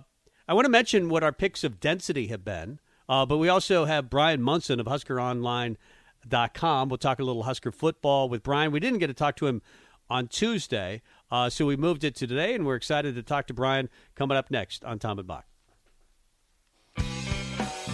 I 0.48 0.54
want 0.54 0.66
to 0.66 0.72
mention 0.72 1.10
what 1.10 1.24
our 1.24 1.32
picks 1.32 1.64
of 1.64 1.80
density 1.80 2.28
have 2.28 2.46
been, 2.46 2.80
uh, 3.08 3.26
but 3.26 3.38
we 3.38 3.50
also 3.50 3.86
have 3.86 4.10
Brian 4.10 4.42
Munson 4.42 4.80
of 4.80 4.88
HuskerOnline.com. 4.88 6.90
We'll 6.90 6.98
talk 6.98 7.20
a 7.20 7.24
little 7.24 7.44
Husker 7.44 7.72
football 7.72 8.30
with 8.30 8.44
Brian. 8.44 8.72
We 8.72 8.80
didn't 8.80 9.00
get 9.00 9.08
to 9.08 9.14
talk 9.14 9.36
to 9.38 9.48
him 9.48 9.62
on 10.10 10.28
Tuesday, 10.28 11.02
uh, 11.32 11.50
so 11.50 11.66
we 11.66 11.76
moved 11.76 12.04
it 12.04 12.16
to 12.16 12.28
today, 12.28 12.54
and 12.54 12.66
we're 12.66 12.76
excited 12.76 13.16
to 13.16 13.24
talk 13.24 13.48
to 13.48 13.54
Brian 13.54 13.90
coming 14.16 14.38
up 14.38 14.52
next 14.52 14.84
on 14.86 15.00
Tom 15.00 15.20
and 15.20 15.28
Bock. 15.28 15.46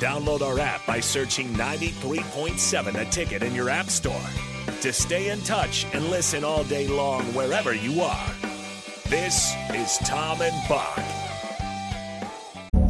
Download 0.02 0.42
our 0.42 0.60
app 0.60 0.86
by 0.88 1.00
searching 1.00 1.48
93.7 1.54 2.96
a 2.96 3.06
ticket 3.12 3.44
in 3.44 3.54
your 3.54 3.70
app 3.70 3.88
store 3.88 4.26
to 4.82 4.92
stay 4.92 5.30
in 5.30 5.40
touch 5.42 5.86
and 5.94 6.10
listen 6.10 6.44
all 6.44 6.64
day 6.64 6.88
long 6.88 7.22
wherever 7.36 7.76
you 7.76 8.02
are. 8.02 8.34
This 9.10 9.54
is 9.74 10.00
Tom 10.00 10.42
and 10.42 10.68
Bock. 10.68 11.21